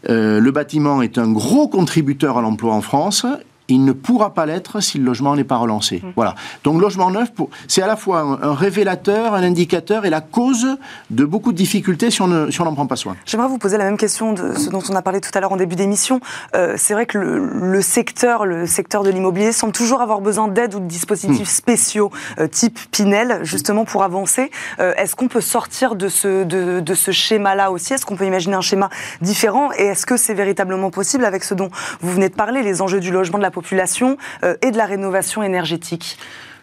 Euh, 0.10 0.40
le 0.40 0.52
bâtiment 0.52 1.02
est 1.02 1.18
un 1.18 1.32
gros 1.32 1.68
contributeur 1.68 2.38
à 2.38 2.42
l'emploi 2.42 2.74
en 2.74 2.82
France 2.82 3.26
il 3.74 3.86
ne 3.86 3.92
pourra 3.92 4.34
pas 4.34 4.46
l'être 4.46 4.80
si 4.80 4.98
le 4.98 5.06
logement 5.06 5.36
n'est 5.36 5.44
pas 5.44 5.58
relancé. 5.58 6.02
Mmh. 6.04 6.12
Voilà. 6.16 6.36
Donc 6.64 6.82
logement 6.82 7.12
neuf, 7.12 7.30
c'est 7.68 7.82
à 7.82 7.88
la 7.88 7.96
fois 7.96 8.40
un, 8.42 8.54
révélateur, 8.54 9.34
un 9.34 9.44
indicateur 9.44 10.06
et 10.06 10.10
la 10.10 10.22
cause 10.22 10.78
de 11.10 11.26
beaucoup 11.26 11.52
de 11.52 11.58
difficultés 11.58 12.12
si 12.12 12.22
on 12.22 12.28
n'en 12.28 12.74
prend 12.74 12.88
pas 12.88 12.96
soin. 12.96 13.16
J'aimerais 13.26 13.48
vous 13.48 13.58
poser 13.58 13.78
la 13.78 13.86
même 13.86 13.98
question 13.98 14.34
de 14.34 14.54
ce 14.54 14.70
dont 14.70 14.82
on 14.90 14.96
a 14.96 15.02
parlé 15.02 15.22
tout 15.22 15.32
à 15.34 15.40
l'heure 15.40 15.52
en 15.52 15.58
début 15.58 15.76
d'émission. 15.76 16.20
Euh, 16.56 16.76
c'est 16.78 16.94
vrai 16.94 17.06
que 17.06 17.18
le, 17.18 17.82
secteur, 17.82 18.46
le 18.46 18.68
secteur 18.68 19.04
de 19.04 19.10
l'immobilier 19.10 19.52
semble 19.52 19.74
toujours 19.74 20.02
avoir 20.02 20.22
besoin 20.22 20.48
d'aide 20.48 20.76
ou 20.76 20.80
de 20.80 20.86
dispositifs 20.86 21.42
mmh. 21.42 21.46
spéciaux 21.46 22.12
euh, 22.40 22.48
type 22.48 22.80
Pinel, 22.92 23.40
justement 23.44 23.86
pour 23.86 24.04
avancer. 24.04 24.52
Euh, 24.80 24.94
est-ce 24.98 25.16
qu'on 25.16 25.28
peut 25.28 25.42
sortir 25.42 25.96
de 25.96 26.08
ce, 26.08 26.44
de, 26.44 26.80
de 26.80 26.94
ce 26.94 27.12
schéma-là 27.12 27.72
aussi? 27.72 27.94
Est-ce 27.94 28.06
qu'on 28.06 28.16
peut 28.16 28.26
imaginer 28.26 28.56
un 28.56 28.62
schéma 28.62 28.90
différent? 29.22 29.72
Et 29.78 29.86
est-ce 29.86 30.06
que 30.06 30.18
c'est 30.18 30.34
véritablement 30.34 30.92
possible 30.92 31.26
avec 31.26 31.44
ce 31.44 31.54
dont 31.54 31.70
vous 32.02 32.12
venez 32.12 32.30
de 32.30 32.36
parler, 32.36 32.62
les 32.62 32.82
enjeux 32.82 33.00
du 33.00 33.12
logement, 33.12 33.38
de 33.38 33.44
la 33.44 33.52
population 33.52 33.63
euh, 33.72 34.56
et 34.62 34.72
de 34.72 34.78
la 34.78 34.86
rénovation 34.86 35.44
énergétique 35.44 36.18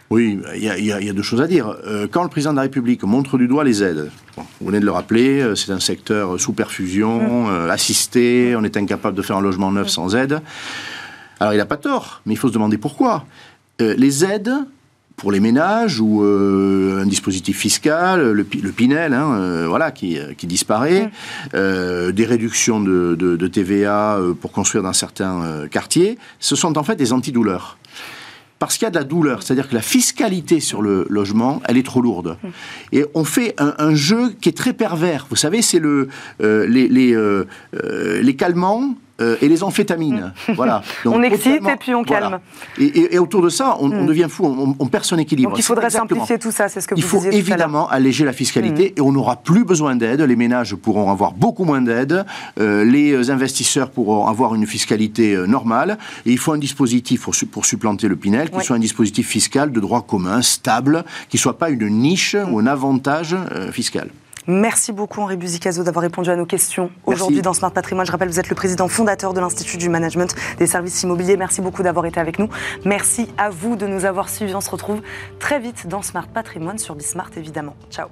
oui, 0.09 0.41
il 0.55 0.61
y, 0.61 0.91
a 0.91 1.13
deux 1.13 1.21
choses 1.21 1.39
à 1.39 1.47
dire. 1.47 1.73
Euh, 1.87 2.05
quand 2.05 2.21
le 2.21 2.27
président 2.27 2.51
de 2.51 2.57
la 2.57 2.63
République 2.63 3.01
montre 3.03 3.37
du 3.37 3.47
doigt 3.47 3.63
les 3.63 3.81
aides, 3.81 4.11
vous 4.35 4.67
venez 4.67 4.81
de 4.81 4.85
le 4.85 4.91
rappeler, 4.91 5.39
euh, 5.39 5.55
c'est 5.55 5.71
un 5.71 5.79
secteur 5.79 6.37
sous 6.37 6.51
perfusion, 6.51 7.47
mmh. 7.47 7.69
assisté, 7.69 8.53
on 8.57 8.63
est 8.65 8.75
incapable 8.75 9.15
de 9.15 9.21
faire 9.21 9.37
un 9.37 9.41
logement 9.41 9.71
neuf 9.71 9.87
mmh. 9.87 9.89
sans 9.89 10.15
aide. 10.17 10.41
Alors 11.39 11.53
il 11.53 11.57
n'a 11.57 11.65
pas 11.65 11.77
tort, 11.77 12.21
mais 12.25 12.33
il 12.33 12.35
faut 12.35 12.49
se 12.49 12.53
demander 12.53 12.77
pourquoi. 12.77 13.23
les 13.79 14.25
aides 14.25 14.51
pour 15.21 15.31
les 15.31 15.39
ménages 15.39 16.01
ou 16.01 16.23
un 16.23 17.05
dispositif 17.05 17.57
fiscal, 17.57 18.31
le, 18.31 18.43
Pinel, 18.43 19.13
hein, 19.13 19.67
voilà, 19.67 19.91
qui, 19.91 20.17
disparaît, 20.43 21.11
mmh. 21.53 22.11
des 22.11 22.25
réductions 22.25 22.81
de, 22.81 23.47
TVA 23.47 24.19
pour 24.41 24.51
construire 24.51 24.83
dans 24.83 24.93
certains 24.93 25.67
quartiers, 25.69 26.17
ce 26.39 26.55
sont 26.55 26.77
en 26.77 26.83
fait 26.83 26.95
des 26.95 27.13
antidouleurs 27.13 27.77
parce 28.61 28.77
qu'il 28.77 28.85
y 28.85 28.87
a 28.87 28.91
de 28.91 28.99
la 28.99 29.03
douleur. 29.03 29.41
C'est-à-dire 29.41 29.67
que 29.67 29.73
la 29.73 29.81
fiscalité 29.81 30.59
sur 30.59 30.83
le 30.83 31.07
logement, 31.09 31.63
elle 31.67 31.77
est 31.77 31.85
trop 31.85 31.99
lourde. 31.99 32.37
Et 32.91 33.03
on 33.15 33.23
fait 33.23 33.55
un, 33.57 33.95
jeu 33.95 34.35
qui 34.39 34.49
est 34.49 34.57
très 34.57 34.73
pervers. 34.73 35.25
Vous 35.31 35.35
savez, 35.35 35.63
c'est 35.63 35.79
le, 35.79 36.09
euh, 36.43 36.67
les, 36.67 36.87
les, 36.87 37.11
euh, 37.11 37.47
euh, 37.83 38.21
les 38.21 38.35
calmants 38.35 38.95
euh, 39.21 39.37
et 39.41 39.47
les 39.47 39.63
amphétamines. 39.63 40.33
voilà. 40.55 40.81
on 41.05 41.21
excite 41.21 41.67
et 41.67 41.75
puis 41.79 41.93
on 41.93 42.03
calme. 42.03 42.39
Et, 42.79 43.19
autour 43.19 43.41
de 43.41 43.49
ça, 43.49 43.77
on, 43.79 43.87
mm. 43.87 44.05
devient 44.05 44.27
fou, 44.29 44.75
on, 44.79 44.87
perd 44.87 45.03
son 45.03 45.17
équilibre. 45.17 45.51
Donc 45.51 45.59
il 45.59 45.63
faudrait 45.63 45.89
simplifier 45.89 46.39
tout 46.39 46.51
ça, 46.51 46.69
c'est 46.69 46.81
ce 46.81 46.87
que 46.87 46.95
vous 46.95 46.99
Il 46.99 47.03
faut 47.03 47.23
évidemment 47.23 47.89
alléger 47.89 48.25
la 48.25 48.33
fiscalité 48.33 48.89
mm. 48.89 48.99
et 48.99 49.01
on 49.01 49.11
n'aura 49.11 49.37
plus 49.37 49.63
besoin 49.63 49.95
d'aide. 49.95 50.21
Les 50.21 50.35
ménages 50.35 50.75
pourront 50.75 51.11
avoir 51.11 51.33
beaucoup 51.33 51.63
moins 51.63 51.81
d'aide. 51.81 52.25
Euh, 52.59 52.83
les 52.83 53.29
investisseurs 53.29 53.91
pourront 53.91 54.27
avoir 54.27 54.55
une 54.55 54.65
fiscalité 54.65 55.35
euh, 55.35 55.45
normale. 55.45 55.97
Et 56.25 56.31
il 56.31 56.37
faut 56.37 56.53
un 56.53 56.57
dispositif 56.57 57.21
pour, 57.21 57.35
pour 57.51 57.65
supplanter 57.65 58.07
le 58.07 58.15
Pinel 58.15 58.49
qui 58.49 58.61
soit 58.61 58.75
un 58.75 58.79
dispositif 58.79 59.27
fiscal 59.27 59.71
de 59.71 59.79
droit 59.79 60.01
commun, 60.01 60.41
stable, 60.41 61.03
qui 61.29 61.37
ne 61.37 61.41
soit 61.41 61.57
pas 61.57 61.69
une 61.69 61.87
niche 61.87 62.35
ou 62.49 62.59
un 62.59 62.67
avantage 62.67 63.35
fiscal. 63.71 64.09
Merci 64.47 64.91
beaucoup 64.91 65.21
Henri 65.21 65.37
Buzicazo 65.37 65.83
d'avoir 65.83 66.03
répondu 66.03 66.29
à 66.29 66.35
nos 66.35 66.45
questions 66.45 66.91
aujourd'hui 67.05 67.41
dans 67.41 67.53
Smart 67.53 67.71
Patrimoine. 67.71 68.05
Je 68.05 68.11
rappelle, 68.11 68.29
vous 68.29 68.39
êtes 68.39 68.49
le 68.49 68.55
président 68.55 68.87
fondateur 68.87 69.33
de 69.33 69.39
l'Institut 69.39 69.77
du 69.77 69.89
Management 69.89 70.35
des 70.57 70.67
Services 70.67 71.03
Immobiliers. 71.03 71.37
Merci 71.37 71.61
beaucoup 71.61 71.83
d'avoir 71.83 72.05
été 72.05 72.19
avec 72.19 72.39
nous. 72.39 72.49
Merci 72.85 73.27
à 73.37 73.49
vous 73.49 73.75
de 73.75 73.87
nous 73.87 74.05
avoir 74.05 74.29
suivis. 74.29 74.55
On 74.55 74.61
se 74.61 74.69
retrouve 74.69 75.01
très 75.39 75.59
vite 75.59 75.87
dans 75.87 76.01
Smart 76.01 76.27
Patrimoine 76.27 76.77
sur 76.77 76.95
Bismart 76.95 77.31
évidemment. 77.35 77.75
Ciao. 77.89 78.07